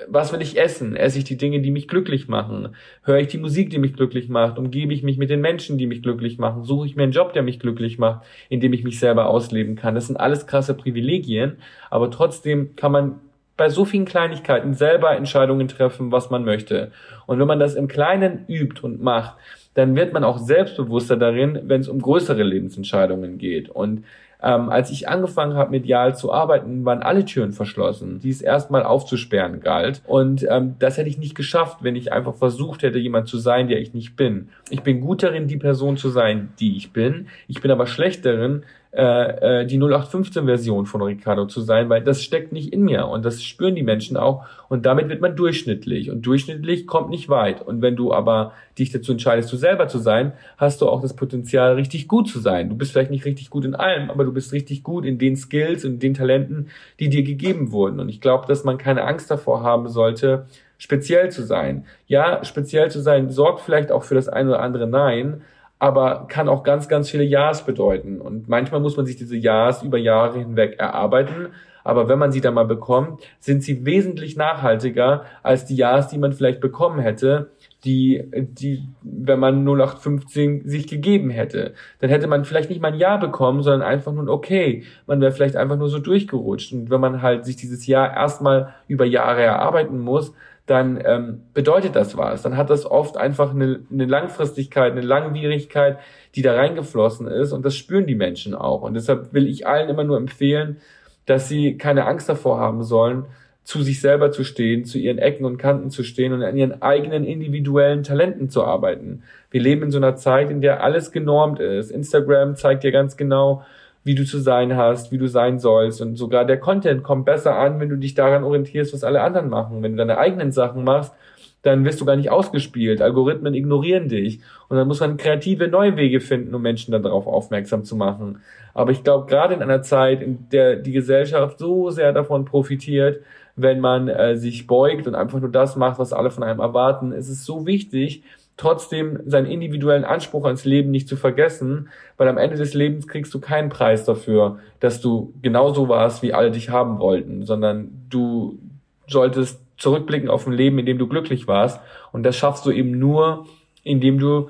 was 0.08 0.32
will 0.32 0.42
ich 0.42 0.58
essen? 0.58 0.96
Esse 0.96 1.18
ich 1.18 1.26
die 1.26 1.38
Dinge, 1.38 1.60
die 1.62 1.72
mich 1.72 1.88
glücklich 1.88 2.28
machen? 2.28 2.76
Höre 3.04 3.20
ich 3.20 3.28
die 3.28 3.38
Musik, 3.38 3.70
die 3.70 3.78
mich 3.78 3.94
glücklich 3.94 4.30
macht? 4.30 4.58
Umgebe 4.58 4.94
ich 4.94 5.04
mich 5.04 5.18
mit 5.18 5.30
den 5.30 5.42
Menschen, 5.42 5.78
die 5.78 5.88
mich 5.88 6.02
glücklich 6.02 6.38
machen? 6.38 6.64
Suche 6.64 6.86
ich 6.86 6.96
mir 6.96 7.04
einen 7.04 7.12
Job, 7.12 7.34
der 7.34 7.44
mich 7.44 7.60
glücklich 7.60 8.00
macht, 8.00 8.26
in 8.48 8.62
dem 8.62 8.72
ich 8.72 8.84
mich 8.84 9.00
selber 9.00 9.28
ausleben 9.28 9.76
kann? 9.76 9.96
Das 9.96 10.08
sind 10.08 10.18
alles 10.18 10.48
krasse 10.48 10.76
Privilegien, 10.76 11.58
aber 11.90 12.10
trotzdem 12.10 12.76
kann 12.78 12.94
man 12.94 13.20
bei 13.62 13.70
so 13.70 13.86
vielen 13.86 14.06
Kleinigkeiten 14.06 14.74
selber 14.74 15.16
Entscheidungen 15.16 15.68
treffen, 15.68 16.12
was 16.12 16.32
man 16.32 16.44
möchte. 16.44 16.92
Und 17.28 17.38
wenn 17.38 17.46
man 17.46 17.60
das 17.60 17.76
im 17.76 17.88
Kleinen 17.88 18.44
übt 18.48 18.82
und 18.82 19.04
macht, 19.04 19.36
dann 19.76 19.96
wird 19.96 20.14
man 20.14 20.24
auch 20.24 20.40
selbstbewusster 20.40 21.16
darin, 21.16 21.60
wenn 21.66 21.82
es 21.82 21.88
um 21.88 22.02
größere 22.02 22.42
Lebensentscheidungen 22.42 23.38
geht. 23.38 23.70
Und 23.70 24.04
ähm, 24.42 24.70
als 24.70 24.90
ich 24.90 25.08
angefangen 25.08 25.54
habe, 25.54 25.70
medial 25.70 26.16
zu 26.16 26.34
arbeiten, 26.34 26.86
waren 26.86 27.04
alle 27.04 27.24
Türen 27.24 27.52
verschlossen, 27.52 28.20
die 28.20 28.32
es 28.32 28.42
erstmal 28.42 28.82
aufzusperren 28.82 29.60
galt. 29.60 30.02
Und 30.08 30.44
ähm, 30.50 30.78
das 30.80 30.98
hätte 30.98 31.10
ich 31.10 31.20
nicht 31.20 31.36
geschafft, 31.36 31.84
wenn 31.84 31.96
ich 31.96 32.12
einfach 32.12 32.34
versucht 32.34 32.82
hätte, 32.82 32.98
jemand 32.98 33.28
zu 33.28 33.38
sein, 33.38 33.68
der 33.68 33.80
ich 33.80 33.94
nicht 33.94 34.16
bin. 34.16 34.50
Ich 34.72 34.82
bin 34.82 35.02
gut 35.02 35.22
darin, 35.22 35.48
die 35.48 35.58
Person 35.58 35.98
zu 35.98 36.10
sein, 36.10 36.50
die 36.60 36.78
ich 36.78 36.94
bin. 36.94 37.28
Ich 37.48 37.62
bin 37.62 37.70
aber 37.70 37.86
schlecht 37.86 38.26
darin, 38.26 38.64
äh, 38.94 39.62
äh, 39.62 39.66
die 39.66 39.80
0815-Version 39.80 40.86
von 40.86 41.02
Ricardo 41.02 41.46
zu 41.46 41.62
sein, 41.62 41.88
weil 41.88 42.04
das 42.04 42.22
steckt 42.22 42.52
nicht 42.52 42.74
in 42.74 42.82
mir 42.82 43.08
und 43.08 43.24
das 43.24 43.42
spüren 43.42 43.74
die 43.74 43.84
Menschen 43.84 44.18
auch 44.18 44.46
und 44.68 44.86
damit 44.86 45.08
wird 45.08 45.22
man 45.22 45.38
durchschnittlich 45.38 46.12
und 46.12 46.26
durchschnittlich 46.26 46.88
kommt 46.88 47.10
nicht 47.10 47.30
weit 47.30 47.62
und 47.62 47.82
wenn 47.82 47.96
du 47.96 48.14
aber 48.14 48.52
dich 48.78 48.92
dazu 48.92 49.14
entscheidest, 49.14 49.50
du 49.54 49.56
selber 49.56 49.88
zu 49.88 49.98
sein, 49.98 50.34
hast 50.58 50.82
du 50.82 50.90
auch 50.90 51.02
das 51.02 51.16
Potenzial, 51.16 51.76
richtig 51.76 52.10
gut 52.10 52.28
zu 52.28 52.40
sein. 52.40 52.68
Du 52.68 52.76
bist 52.76 52.92
vielleicht 52.92 53.12
nicht 53.12 53.24
richtig 53.24 53.50
gut 53.50 53.64
in 53.64 53.76
allem, 53.76 54.10
aber 54.10 54.26
du 54.26 54.34
bist 54.34 54.52
richtig 54.52 54.84
gut 54.84 55.06
in 55.06 55.18
den 55.18 55.38
Skills 55.38 55.86
und 55.86 56.04
den 56.04 56.14
Talenten, 56.14 56.68
die 57.00 57.08
dir 57.08 57.24
gegeben 57.24 57.72
wurden 57.72 58.02
und 58.02 58.10
ich 58.10 58.20
glaube, 58.20 58.46
dass 58.48 58.66
man 58.66 58.78
keine 58.78 59.06
Angst 59.06 59.32
davor 59.32 59.64
haben 59.64 59.88
sollte, 59.88 60.48
speziell 60.78 61.32
zu 61.32 61.44
sein. 61.44 61.86
Ja, 62.08 62.44
speziell 62.44 62.92
zu 62.92 63.00
sein 63.00 63.30
sorgt 63.30 63.62
vielleicht 63.62 63.90
auch 63.90 64.04
für 64.04 64.16
das 64.16 64.28
eine 64.28 64.50
oder 64.50 64.62
andere 64.62 64.86
Nein, 64.86 65.44
aber 65.82 66.28
kann 66.28 66.48
auch 66.48 66.62
ganz, 66.62 66.88
ganz 66.88 67.10
viele 67.10 67.24
Ja's 67.24 67.66
bedeuten. 67.66 68.22
Und 68.22 68.48
manchmal 68.48 68.82
muss 68.82 68.98
man 68.98 69.08
sich 69.08 69.16
diese 69.16 69.36
Ja's 69.36 69.82
über 69.82 69.98
Jahre 69.98 70.38
hinweg 70.38 70.78
erarbeiten. 70.78 71.48
Aber 71.84 72.08
wenn 72.08 72.20
man 72.20 72.32
sie 72.32 72.40
dann 72.40 72.54
mal 72.54 72.68
bekommt, 72.68 73.24
sind 73.40 73.64
sie 73.64 73.84
wesentlich 73.84 74.38
nachhaltiger 74.38 75.26
als 75.42 75.66
die 75.66 75.76
Ja's, 75.76 76.08
die 76.08 76.20
man 76.20 76.34
vielleicht 76.34 76.62
bekommen 76.62 77.00
hätte, 77.00 77.50
die, 77.84 78.24
die, 78.32 78.84
wenn 79.02 79.40
man 79.40 79.66
0815 79.68 80.68
sich 80.68 80.86
gegeben 80.86 81.32
hätte. 81.32 81.74
Dann 81.98 82.12
hätte 82.12 82.28
man 82.28 82.46
vielleicht 82.46 82.70
nicht 82.70 82.80
mal 82.80 82.94
ein 82.94 83.00
Jahr 83.00 83.20
bekommen, 83.20 83.64
sondern 83.64 83.82
einfach 83.82 84.12
nur 84.12 84.24
ein 84.24 84.30
Okay. 84.30 84.84
Man 85.08 85.20
wäre 85.20 85.32
vielleicht 85.32 85.56
einfach 85.56 85.78
nur 85.78 85.90
so 85.90 85.98
durchgerutscht. 85.98 86.74
Und 86.74 86.92
wenn 86.92 87.02
man 87.02 87.24
halt 87.24 87.44
sich 87.44 87.56
dieses 87.56 87.88
Jahr 87.88 88.14
erstmal 88.14 88.76
über 88.88 89.06
Jahre 89.06 89.42
erarbeiten 89.42 89.98
muss, 89.98 90.32
dann 90.72 91.04
ähm, 91.06 91.42
bedeutet 91.54 91.98
das 91.98 92.18
was. 92.18 92.44
Dann 92.44 92.56
hat 92.56 92.70
das 92.70 92.86
oft 92.86 93.18
einfach 93.18 93.54
eine, 93.54 93.82
eine 93.92 94.06
Langfristigkeit, 94.06 94.94
eine 94.94 95.02
Langwierigkeit, 95.02 96.00
die 96.34 96.42
da 96.42 96.56
reingeflossen 96.56 97.28
ist 97.28 97.52
und 97.52 97.66
das 97.66 97.76
spüren 97.76 98.08
die 98.08 98.16
Menschen 98.16 98.56
auch. 98.56 98.82
Und 98.82 98.94
deshalb 98.94 99.34
will 99.34 99.48
ich 99.48 99.68
allen 99.68 99.90
immer 99.90 100.06
nur 100.06 100.16
empfehlen, 100.16 100.78
dass 101.26 101.50
sie 101.50 101.78
keine 101.78 102.06
Angst 102.06 102.30
davor 102.30 102.60
haben 102.60 102.84
sollen, 102.84 103.26
zu 103.66 103.84
sich 103.84 104.00
selber 104.00 104.32
zu 104.32 104.46
stehen, 104.46 104.86
zu 104.86 104.98
ihren 104.98 105.18
Ecken 105.18 105.44
und 105.44 105.58
Kanten 105.58 105.92
zu 105.92 106.04
stehen 106.04 106.32
und 106.32 106.42
an 106.42 106.56
ihren 106.56 106.82
eigenen 106.82 107.26
individuellen 107.26 108.04
Talenten 108.04 108.50
zu 108.50 108.64
arbeiten. 108.64 109.24
Wir 109.52 109.62
leben 109.62 109.84
in 109.84 109.92
so 109.92 109.98
einer 109.98 110.16
Zeit, 110.16 110.50
in 110.50 110.62
der 110.62 110.84
alles 110.84 111.12
genormt 111.12 111.60
ist. 111.60 111.92
Instagram 111.92 112.56
zeigt 112.56 112.84
dir 112.84 112.94
ganz 112.94 113.18
genau, 113.18 113.64
wie 114.04 114.16
du 114.16 114.26
zu 114.26 114.40
sein 114.40 114.76
hast, 114.76 115.12
wie 115.12 115.18
du 115.18 115.28
sein 115.28 115.60
sollst. 115.60 116.02
Und 116.02 116.16
sogar 116.16 116.46
der 116.46 116.60
Content 116.60 117.04
kommt 117.04 117.26
besser 117.26 117.56
an, 117.56 117.80
wenn 117.80 117.90
du 117.90 117.98
dich 117.98 118.14
daran 118.14 118.44
orientierst, 118.44 118.94
was 118.94 119.04
alle 119.04 119.22
anderen 119.22 119.50
machen. 119.50 119.84
Wenn 119.84 119.92
du 119.92 119.98
deine 119.98 120.18
eigenen 120.18 120.52
Sachen 120.52 120.84
machst, 120.84 121.14
dann 121.62 121.86
wirst 121.86 122.02
du 122.02 122.06
gar 122.06 122.16
nicht 122.16 122.32
ausgespielt. 122.32 123.02
Algorithmen 123.02 123.54
ignorieren 123.54 124.10
dich. 124.10 124.40
Und 124.68 124.78
dann 124.78 124.88
muss 124.88 125.00
man 125.00 125.18
kreative 125.18 125.68
neue 125.68 125.96
Wege 125.96 126.20
finden, 126.20 126.56
um 126.56 126.62
Menschen 126.62 126.92
darauf 126.92 127.28
aufmerksam 127.28 127.84
zu 127.84 127.96
machen. 127.96 128.42
Aber 128.74 128.92
ich 128.92 129.04
glaube, 129.04 129.28
gerade 129.28 129.54
in 129.54 129.62
einer 129.62 129.84
Zeit, 129.84 130.24
in 130.24 130.50
der 130.52 130.78
die 130.78 130.92
Gesellschaft 130.92 131.60
so 131.60 131.92
sehr 131.92 132.14
davon 132.14 132.46
profitiert, 132.46 133.22
wenn 133.56 133.80
man 133.80 134.08
äh, 134.08 134.38
sich 134.38 134.66
beugt 134.66 135.08
und 135.08 135.14
einfach 135.14 135.40
nur 135.40 135.52
das 135.52 135.76
macht, 135.76 136.00
was 136.00 136.14
alle 136.14 136.32
von 136.32 136.44
einem 136.44 136.60
erwarten, 136.60 137.12
ist 137.12 137.30
es 137.30 137.46
so 137.46 137.68
wichtig, 137.68 138.24
trotzdem 138.62 139.20
seinen 139.26 139.48
individuellen 139.48 140.06
Anspruch 140.06 140.46
ans 140.46 140.66
Leben 140.66 140.92
nicht 140.92 141.08
zu 141.08 141.16
vergessen, 141.16 141.90
weil 142.18 142.28
am 142.28 142.38
Ende 142.38 142.58
des 142.58 142.76
Lebens 142.76 143.08
kriegst 143.08 143.34
du 143.34 143.40
keinen 143.40 143.70
Preis 143.70 144.06
dafür, 144.06 144.60
dass 144.80 145.02
du 145.02 145.34
genauso 145.42 145.90
warst, 145.90 146.22
wie 146.22 146.34
alle 146.34 146.52
dich 146.52 146.70
haben 146.70 147.00
wollten, 147.00 147.44
sondern 147.44 147.90
du 148.10 148.60
solltest 149.08 149.60
zurückblicken 149.78 150.30
auf 150.30 150.46
ein 150.46 150.54
Leben, 150.54 150.78
in 150.78 150.86
dem 150.86 151.00
du 151.00 151.08
glücklich 151.08 151.48
warst 151.48 151.82
und 152.12 152.22
das 152.22 152.38
schaffst 152.38 152.64
du 152.68 152.72
eben 152.72 153.00
nur, 153.00 153.48
indem 153.84 154.20
du 154.20 154.50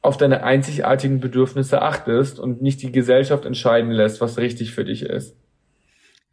auf 0.00 0.16
deine 0.16 0.42
einzigartigen 0.42 1.20
Bedürfnisse 1.20 1.82
achtest 1.82 2.40
und 2.40 2.62
nicht 2.62 2.80
die 2.80 2.92
Gesellschaft 2.92 3.44
entscheiden 3.44 3.90
lässt, 3.90 4.22
was 4.22 4.38
richtig 4.38 4.70
für 4.72 4.86
dich 4.86 5.02
ist. 5.02 5.36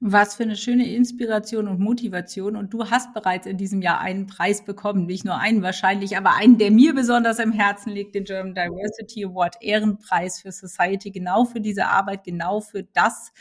Was 0.05 0.35
für 0.35 0.43
eine 0.43 0.57
schöne 0.57 0.85
Inspiration 0.93 1.69
und 1.69 1.79
Motivation. 1.79 2.57
Und 2.57 2.73
du 2.73 2.89
hast 2.89 3.13
bereits 3.13 3.47
in 3.47 3.55
diesem 3.55 3.81
Jahr 3.81 4.01
einen 4.01 4.27
Preis 4.27 4.65
bekommen. 4.65 5.05
Nicht 5.05 5.23
nur 5.23 5.37
einen 5.37 5.61
wahrscheinlich, 5.61 6.17
aber 6.17 6.35
einen, 6.35 6.57
der 6.57 6.71
mir 6.71 6.93
besonders 6.93 7.39
im 7.39 7.53
Herzen 7.53 7.89
liegt, 7.89 8.13
den 8.13 8.25
German 8.25 8.53
Diversity 8.53 9.23
Award 9.23 9.55
Ehrenpreis 9.61 10.41
für 10.41 10.51
Society. 10.51 11.11
Genau 11.11 11.45
für 11.45 11.61
diese 11.61 11.85
Arbeit, 11.85 12.25
genau 12.25 12.59
für 12.59 12.83
das, 12.83 13.31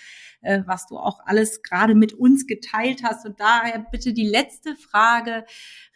äh, 0.42 0.62
was 0.66 0.87
du 0.87 0.98
auch 0.98 1.20
alles 1.24 1.62
gerade 1.62 1.94
mit 1.94 2.12
uns 2.12 2.46
geteilt 2.46 3.02
hast. 3.02 3.24
Und 3.24 3.40
daher 3.40 3.78
bitte 3.90 4.12
die 4.12 4.26
letzte 4.26 4.76
Frage, 4.76 5.44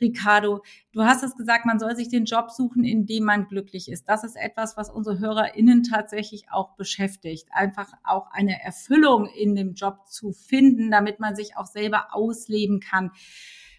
Ricardo. 0.01 0.63
Du 0.93 1.05
hast 1.05 1.23
es 1.23 1.37
gesagt, 1.37 1.67
man 1.67 1.79
soll 1.79 1.95
sich 1.95 2.09
den 2.09 2.25
Job 2.25 2.51
suchen, 2.51 2.85
in 2.85 3.07
dem 3.07 3.25
man 3.25 3.49
glücklich 3.49 3.91
ist. 3.91 4.09
Das 4.09 4.25
ist 4.25 4.37
etwas, 4.37 4.77
was 4.77 4.91
unsere 4.91 5.19
HörerInnen 5.19 5.83
tatsächlich 5.83 6.51
auch 6.51 6.75
beschäftigt. 6.77 7.49
Einfach 7.51 7.93
auch 8.05 8.31
eine 8.31 8.63
Erfüllung 8.63 9.27
in 9.27 9.55
dem 9.55 9.75
Job 9.75 10.09
zu 10.09 10.33
finden, 10.33 10.91
damit 10.91 11.21
man 11.21 11.37
sich 11.37 11.57
auch 11.57 11.67
selber 11.67 12.09
ausleben 12.13 12.81
kann. 12.81 13.11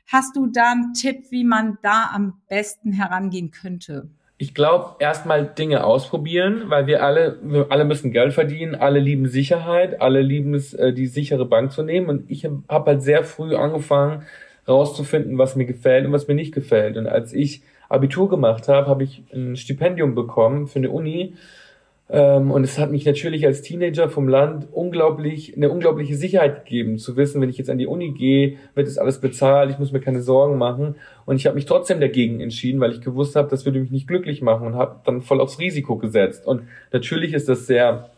Hast 0.05 0.35
du 0.35 0.47
da 0.47 0.71
einen 0.71 0.93
Tipp, 0.93 1.31
wie 1.31 1.43
man 1.43 1.77
da 1.81 2.11
am 2.13 2.41
besten 2.47 2.93
herangehen 2.93 3.51
könnte? 3.51 4.09
Ich 4.39 4.53
glaube, 4.53 4.97
erstmal 4.99 5.47
Dinge 5.47 5.83
ausprobieren, 5.83 6.65
weil 6.67 6.85
wir 6.85 7.03
alle, 7.03 7.39
wir 7.41 7.67
alle 7.71 7.85
müssen 7.85 8.11
Geld 8.11 8.33
verdienen, 8.33 8.75
alle 8.75 8.99
lieben 8.99 9.27
Sicherheit, 9.27 9.99
alle 9.99 10.21
lieben 10.21 10.53
es, 10.53 10.75
äh, 10.75 10.93
die 10.93 11.07
sichere 11.07 11.45
Bank 11.45 11.71
zu 11.71 11.81
nehmen. 11.81 12.07
Und 12.07 12.29
ich 12.29 12.45
habe 12.45 12.91
halt 12.91 13.01
sehr 13.01 13.23
früh 13.23 13.55
angefangen, 13.55 14.25
rauszufinden, 14.67 15.39
was 15.39 15.55
mir 15.55 15.65
gefällt 15.65 16.05
und 16.05 16.11
was 16.11 16.27
mir 16.27 16.35
nicht 16.35 16.53
gefällt. 16.53 16.97
Und 16.97 17.07
als 17.07 17.33
ich 17.33 17.63
Abitur 17.89 18.29
gemacht 18.29 18.67
habe, 18.67 18.87
habe 18.87 19.03
ich 19.03 19.23
ein 19.33 19.55
Stipendium 19.55 20.13
bekommen 20.13 20.67
für 20.67 20.79
eine 20.79 20.91
Uni. 20.91 21.33
Ähm, 22.09 22.51
und 22.51 22.63
es 22.63 22.79
hat 22.79 22.89
mich 22.89 23.05
natürlich 23.05 23.45
als 23.45 23.61
Teenager 23.61 24.09
vom 24.09 24.29
Land 24.29 24.67
unglaublich, 24.71 25.57
eine 25.57 25.69
unglaubliche 25.69 26.15
Sicherheit 26.15 26.63
gegeben, 26.63 26.97
zu 26.97 27.17
wissen, 27.17 27.41
wenn 27.41 27.49
ich 27.49 27.57
jetzt 27.57 27.69
an 27.69 27.77
die 27.77 27.87
Uni 27.87 28.11
gehe, 28.11 28.57
wird 28.75 28.87
es 28.87 28.97
alles 28.97 29.19
bezahlt, 29.19 29.71
ich 29.71 29.79
muss 29.79 29.91
mir 29.91 29.99
keine 29.99 30.21
Sorgen 30.21 30.57
machen. 30.57 30.95
Und 31.25 31.35
ich 31.35 31.45
habe 31.45 31.55
mich 31.55 31.65
trotzdem 31.65 31.99
dagegen 31.99 32.39
entschieden, 32.39 32.79
weil 32.79 32.91
ich 32.91 33.01
gewusst 33.01 33.35
habe, 33.35 33.49
das 33.49 33.65
würde 33.65 33.79
mich 33.79 33.91
nicht 33.91 34.07
glücklich 34.07 34.41
machen 34.41 34.67
und 34.67 34.75
habe 34.75 35.01
dann 35.05 35.21
voll 35.21 35.41
aufs 35.41 35.59
Risiko 35.59 35.97
gesetzt. 35.97 36.47
Und 36.47 36.63
natürlich 36.93 37.33
ist 37.33 37.49
das 37.49 37.67
sehr, 37.67 38.09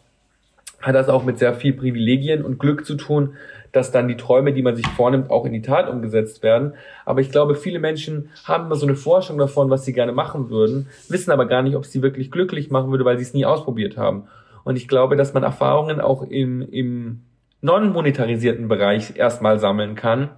hat 0.81 0.93
das 0.93 1.09
auch 1.09 1.23
mit 1.23 1.39
sehr 1.39 1.55
viel 1.55 1.73
Privilegien 1.73 2.45
und 2.45 2.59
Glück 2.59 2.85
zu 2.85 2.95
tun, 2.95 3.33
dass 3.71 3.91
dann 3.91 4.07
die 4.07 4.17
Träume, 4.17 4.53
die 4.53 4.61
man 4.61 4.75
sich 4.75 4.87
vornimmt, 4.87 5.29
auch 5.29 5.45
in 5.45 5.53
die 5.53 5.61
Tat 5.61 5.89
umgesetzt 5.89 6.43
werden. 6.43 6.73
Aber 7.05 7.21
ich 7.21 7.31
glaube, 7.31 7.55
viele 7.55 7.79
Menschen 7.79 8.29
haben 8.45 8.65
immer 8.65 8.75
so 8.75 8.85
eine 8.85 8.95
Forschung 8.95 9.37
davon, 9.37 9.69
was 9.69 9.85
sie 9.85 9.93
gerne 9.93 10.11
machen 10.11 10.49
würden, 10.49 10.87
wissen 11.07 11.31
aber 11.31 11.45
gar 11.45 11.61
nicht, 11.61 11.75
ob 11.75 11.83
es 11.83 11.91
sie 11.91 12.01
wirklich 12.01 12.31
glücklich 12.31 12.71
machen 12.71 12.91
würde, 12.91 13.05
weil 13.05 13.17
sie 13.17 13.23
es 13.23 13.33
nie 13.33 13.45
ausprobiert 13.45 13.97
haben. 13.97 14.27
Und 14.63 14.75
ich 14.75 14.87
glaube, 14.87 15.15
dass 15.15 15.33
man 15.33 15.43
Erfahrungen 15.43 16.01
auch 16.01 16.23
im, 16.23 16.61
im 16.61 17.21
non-monetarisierten 17.61 18.67
Bereich 18.67 19.15
erstmal 19.15 19.59
sammeln 19.59 19.95
kann, 19.95 20.29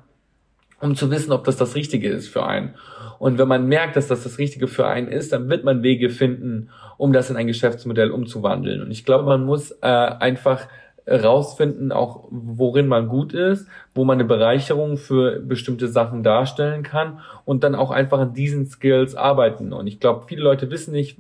um 0.80 0.96
zu 0.96 1.12
wissen, 1.12 1.32
ob 1.32 1.44
das 1.44 1.58
das 1.58 1.76
Richtige 1.76 2.10
ist 2.10 2.28
für 2.28 2.46
einen. 2.46 2.74
Und 3.20 3.38
wenn 3.38 3.48
man 3.48 3.68
merkt, 3.68 3.96
dass 3.96 4.08
das 4.08 4.24
das 4.24 4.40
Richtige 4.40 4.68
für 4.68 4.88
einen 4.88 5.08
ist, 5.08 5.32
dann 5.32 5.48
wird 5.48 5.64
man 5.64 5.84
Wege 5.84 6.10
finden, 6.10 6.70
um 6.98 7.14
das 7.14 7.30
in 7.30 7.36
ein 7.36 7.46
Geschäftsmodell 7.46 8.10
umzuwandeln. 8.10 8.82
Und 8.82 8.90
ich 8.90 9.06
glaube, 9.06 9.26
man 9.26 9.46
muss 9.46 9.72
äh, 9.82 9.86
einfach 9.86 10.68
rausfinden, 11.08 11.92
auch 11.92 12.28
worin 12.30 12.88
man 12.88 13.08
gut 13.08 13.34
ist, 13.34 13.68
wo 13.96 14.04
man 14.04 14.20
eine 14.20 14.28
Bereicherung 14.28 14.98
für 14.98 15.40
bestimmte 15.40 15.88
Sachen 15.88 16.24
darstellen 16.24 16.84
kann 16.84 17.20
und 17.46 17.64
dann 17.64 17.76
auch 17.76 17.92
einfach 17.92 18.20
an 18.20 18.34
diesen 18.34 18.68
Skills 18.68 19.16
arbeiten. 19.16 19.74
Und 19.74 19.88
ich 19.88 20.00
glaube, 20.00 20.26
viele 20.28 20.44
Leute 20.44 20.70
wissen 20.70 20.92
nicht, 20.92 21.18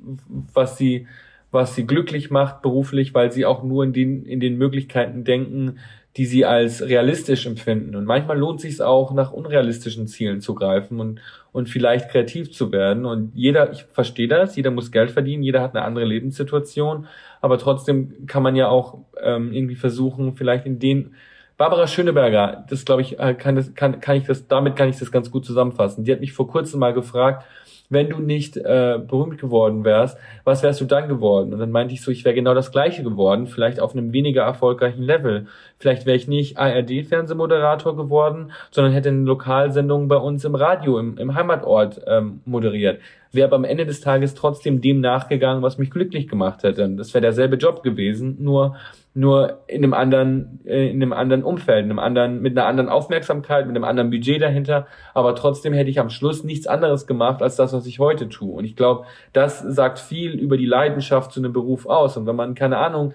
was 0.53 0.77
sie, 0.77 1.07
was 1.51 1.75
sie 1.75 1.85
glücklich 1.85 2.29
macht 2.29 2.61
beruflich, 2.61 3.13
weil 3.13 3.31
sie 3.31 3.45
auch 3.45 3.63
nur 3.63 3.83
in 3.83 3.93
den, 3.93 4.25
in 4.25 4.39
den 4.39 4.57
Möglichkeiten 4.57 5.23
denken, 5.23 5.77
die 6.17 6.25
sie 6.25 6.45
als 6.45 6.81
realistisch 6.81 7.45
empfinden. 7.45 7.95
Und 7.95 8.05
manchmal 8.05 8.37
lohnt 8.37 8.59
sich 8.59 8.73
es 8.73 8.81
auch, 8.81 9.13
nach 9.13 9.31
unrealistischen 9.31 10.07
Zielen 10.07 10.41
zu 10.41 10.55
greifen 10.55 10.99
und, 10.99 11.21
und 11.53 11.69
vielleicht 11.69 12.09
kreativ 12.09 12.51
zu 12.51 12.71
werden. 12.71 13.05
Und 13.05 13.31
jeder, 13.33 13.71
ich 13.71 13.83
verstehe 13.83 14.27
das, 14.27 14.55
jeder 14.55 14.71
muss 14.71 14.91
Geld 14.91 15.11
verdienen, 15.11 15.43
jeder 15.43 15.61
hat 15.61 15.73
eine 15.73 15.85
andere 15.85 16.05
Lebenssituation, 16.05 17.07
aber 17.39 17.57
trotzdem 17.57 18.27
kann 18.27 18.43
man 18.43 18.55
ja 18.55 18.67
auch 18.67 18.99
ähm, 19.21 19.53
irgendwie 19.53 19.75
versuchen, 19.75 20.33
vielleicht 20.35 20.65
in 20.65 20.79
den 20.79 21.15
Barbara 21.61 21.85
Schöneberger, 21.85 22.65
das 22.69 22.85
glaube 22.85 23.03
ich, 23.03 23.19
äh, 23.19 23.35
kann, 23.35 23.55
das, 23.55 23.73
kann, 23.75 24.01
kann 24.01 24.17
ich 24.17 24.25
das, 24.25 24.47
damit 24.47 24.75
kann 24.75 24.89
ich 24.89 24.97
das 24.97 25.11
ganz 25.11 25.29
gut 25.29 25.45
zusammenfassen. 25.45 26.03
Die 26.03 26.11
hat 26.11 26.19
mich 26.19 26.33
vor 26.33 26.47
kurzem 26.47 26.79
mal 26.79 26.91
gefragt, 26.91 27.45
wenn 27.91 28.09
du 28.09 28.19
nicht 28.19 28.57
äh, 28.57 28.99
berühmt 29.05 29.37
geworden 29.39 29.83
wärst, 29.83 30.17
was 30.45 30.63
wärst 30.63 30.81
du 30.81 30.85
dann 30.85 31.07
geworden? 31.07 31.53
Und 31.53 31.59
dann 31.59 31.71
meinte 31.71 31.93
ich 31.93 32.01
so, 32.01 32.09
ich 32.09 32.25
wäre 32.25 32.33
genau 32.33 32.53
das 32.53 32.71
gleiche 32.71 33.03
geworden, 33.03 33.47
vielleicht 33.47 33.79
auf 33.79 33.93
einem 33.93 34.13
weniger 34.13 34.43
erfolgreichen 34.43 35.03
Level. 35.03 35.47
Vielleicht 35.77 36.05
wäre 36.05 36.15
ich 36.15 36.27
nicht 36.27 36.57
ARD-Fernsehmoderator 36.57 37.95
geworden, 37.95 38.53
sondern 38.71 38.93
hätte 38.93 39.09
eine 39.09 39.23
Lokalsendung 39.23 40.07
bei 40.07 40.15
uns 40.15 40.45
im 40.45 40.55
Radio, 40.55 40.97
im, 40.99 41.17
im 41.17 41.35
Heimatort 41.35 42.01
ähm, 42.07 42.41
moderiert. 42.45 42.99
Wäre 43.31 43.55
am 43.55 43.63
Ende 43.63 43.85
des 43.85 44.01
Tages 44.01 44.33
trotzdem 44.33 44.81
dem 44.81 44.99
nachgegangen, 44.99 45.63
was 45.63 45.77
mich 45.77 45.89
glücklich 45.89 46.27
gemacht 46.27 46.63
hätte. 46.63 46.89
Das 46.89 47.13
wäre 47.13 47.21
derselbe 47.21 47.55
Job 47.55 47.83
gewesen, 47.83 48.37
nur 48.39 48.75
nur 49.13 49.63
in 49.67 49.83
einem 49.83 49.93
anderen, 49.93 50.61
äh, 50.65 50.89
in 50.89 51.01
einem 51.01 51.11
anderen 51.11 51.43
Umfeld, 51.43 51.83
in 51.83 51.91
einem 51.91 51.99
anderen, 51.99 52.41
mit 52.41 52.57
einer 52.57 52.67
anderen 52.67 52.89
Aufmerksamkeit, 52.89 53.67
mit 53.67 53.75
einem 53.75 53.83
anderen 53.83 54.09
Budget 54.09 54.41
dahinter. 54.41 54.87
Aber 55.13 55.35
trotzdem 55.35 55.73
hätte 55.73 55.89
ich 55.89 55.99
am 55.99 56.09
Schluss 56.09 56.43
nichts 56.45 56.65
anderes 56.65 57.07
gemacht 57.07 57.41
als 57.41 57.57
das, 57.57 57.73
was 57.73 57.85
ich 57.85 57.99
heute 57.99 58.29
tue. 58.29 58.53
Und 58.53 58.63
ich 58.63 58.75
glaube, 58.75 59.05
das 59.33 59.59
sagt 59.59 59.99
viel 59.99 60.39
über 60.39 60.55
die 60.55 60.65
Leidenschaft 60.65 61.33
zu 61.33 61.41
einem 61.41 61.51
Beruf 61.51 61.85
aus. 61.87 62.15
Und 62.15 62.25
wenn 62.25 62.37
man, 62.37 62.55
keine 62.55 62.77
Ahnung, 62.77 63.13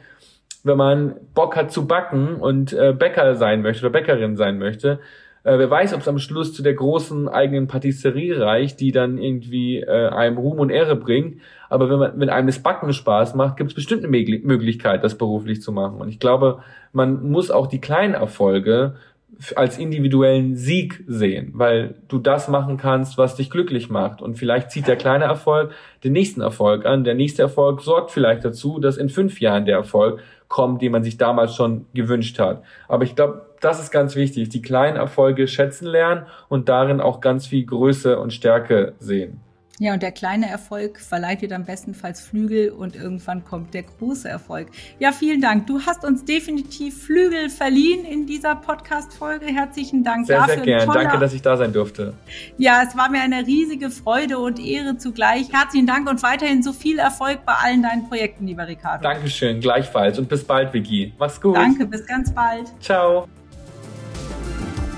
wenn 0.65 0.77
man 0.77 1.15
Bock 1.35 1.57
hat 1.57 1.73
zu 1.73 1.87
backen 1.87 2.37
und 2.37 2.75
äh, 2.75 2.93
Bäcker 2.93 3.35
sein 3.37 3.63
möchte 3.63 3.87
oder 3.87 3.93
Bäckerin 3.93 4.37
sein 4.37 4.59
möchte, 4.59 5.01
äh, 5.47 5.61
wer 5.61 5.71
weiß, 5.71 5.95
ob 5.95 6.01
es 6.01 6.09
am 6.09 6.19
Schluss 6.19 6.53
zu 6.53 6.63
der 6.65 6.75
großen 6.75 7.29
eigenen 7.29 7.69
Patisserie 7.69 8.41
reicht, 8.41 8.81
die 8.81 8.91
dann 8.91 9.17
irgendwie 9.17 9.79
äh, 9.79 10.09
einem 10.09 10.39
Ruhm 10.39 10.59
und 10.59 10.71
Ehre 10.71 10.97
bringt. 10.97 11.41
Aber 11.69 11.89
wenn, 11.89 12.01
man, 12.01 12.21
wenn 12.21 12.31
einem 12.31 12.49
das 12.49 12.59
Backen 12.59 12.93
Spaß 12.93 13.37
macht, 13.37 13.57
gibt 13.57 13.71
es 13.71 13.75
bestimmt 13.77 14.05
eine 14.05 14.11
Möglichkeit, 14.11 15.05
das 15.05 15.17
beruflich 15.17 15.63
zu 15.63 15.71
machen. 15.71 16.01
Und 16.01 16.09
ich 16.09 16.19
glaube, 16.19 16.65
man 16.93 17.31
muss 17.31 17.53
auch 17.53 17.69
die 17.69 17.81
kleinen 17.81 18.15
Erfolge 18.15 18.97
als 19.55 19.79
individuellen 19.79 20.57
Sieg 20.57 21.05
sehen, 21.07 21.53
weil 21.55 21.95
du 22.09 22.19
das 22.19 22.49
machen 22.49 22.77
kannst, 22.77 23.17
was 23.17 23.37
dich 23.37 23.49
glücklich 23.49 23.89
macht. 23.89 24.23
Und 24.23 24.35
vielleicht 24.37 24.73
zieht 24.73 24.89
der 24.89 24.97
kleine 24.97 25.27
Erfolg 25.27 25.71
den 26.03 26.13
nächsten 26.13 26.41
Erfolg 26.41 26.87
an. 26.87 27.05
Der 27.05 27.15
nächste 27.15 27.43
Erfolg 27.43 27.83
sorgt 27.83 28.11
vielleicht 28.11 28.45
dazu, 28.45 28.81
dass 28.81 28.97
in 28.97 29.11
fünf 29.11 29.41
Jahren 29.41 29.65
der 29.65 29.77
Erfolg 29.77 30.21
kommt, 30.49 30.83
den 30.83 30.93
man 30.93 31.05
sich 31.05 31.19
damals 31.19 31.55
schon 31.55 31.87
gewünscht 31.93 32.39
hat. 32.39 32.63
Aber 32.89 33.05
ich 33.05 33.15
glaube, 33.15 33.43
das 33.67 33.81
ist 33.81 33.91
ganz 33.91 34.15
wichtig, 34.15 34.49
die 34.49 34.63
kleinen 34.63 34.97
Erfolge 34.97 35.49
schätzen 35.49 35.87
lernen 35.87 36.27
und 36.49 36.69
darin 36.69 37.01
auch 37.01 37.21
ganz 37.21 37.49
viel 37.49 37.67
Größe 37.67 38.17
und 38.17 38.33
Stärke 38.33 38.95
sehen. 39.01 39.41
Ja, 39.79 39.93
und 39.93 40.03
der 40.03 40.13
kleine 40.13 40.49
Erfolg 40.49 40.99
verleiht 40.99 41.43
dir 41.43 41.49
dann 41.49 41.67
bestenfalls 41.67 42.23
Flügel 42.23 42.71
und 42.71 42.97
irgendwann 42.97 43.45
kommt 43.45 43.75
der 43.75 43.83
große 43.83 44.27
Erfolg. 44.27 44.69
Ja, 44.99 45.13
vielen 45.13 45.43
Dank. 45.43 45.67
Du 45.67 45.81
hast 45.85 46.03
uns 46.03 46.25
definitiv 46.25 47.05
Flügel 47.05 47.51
verliehen 47.51 48.07
in 48.07 48.25
dieser 48.27 48.55
Podcast-Folge. 48.55 49.45
Herzlichen 49.47 50.03
Dank 50.03 50.27
sehr, 50.27 50.39
dafür. 50.39 50.55
Sehr, 50.55 50.65
gern. 50.65 50.89
Danke, 50.89 51.19
dass 51.19 51.35
ich 51.35 51.43
da 51.43 51.59
sein 51.59 51.75
durfte. 51.75 52.15
Ja, 52.57 52.83
es 52.89 52.97
war 52.97 53.11
mir 53.11 53.21
eine 53.21 53.47
riesige 53.47 53.91
Freude 53.91 54.39
und 54.39 54.59
Ehre 54.59 54.97
zugleich. 54.97 55.53
Herzlichen 55.53 55.87
Dank 55.87 56.09
und 56.09 56.23
weiterhin 56.23 56.63
so 56.63 56.73
viel 56.73 56.99
Erfolg 56.99 57.45
bei 57.45 57.53
allen 57.53 57.83
deinen 57.83 58.09
Projekten, 58.09 58.47
lieber 58.47 58.67
Ricardo. 58.67 59.03
Dankeschön, 59.03 59.61
gleichfalls 59.61 60.19
und 60.19 60.31
bis 60.31 60.43
bald, 60.43 60.73
Vicky. 60.73 61.13
Mach's 61.19 61.39
gut. 61.39 61.55
Danke, 61.55 61.85
bis 61.85 62.07
ganz 62.07 62.33
bald. 62.33 62.73
Ciao. 62.81 63.29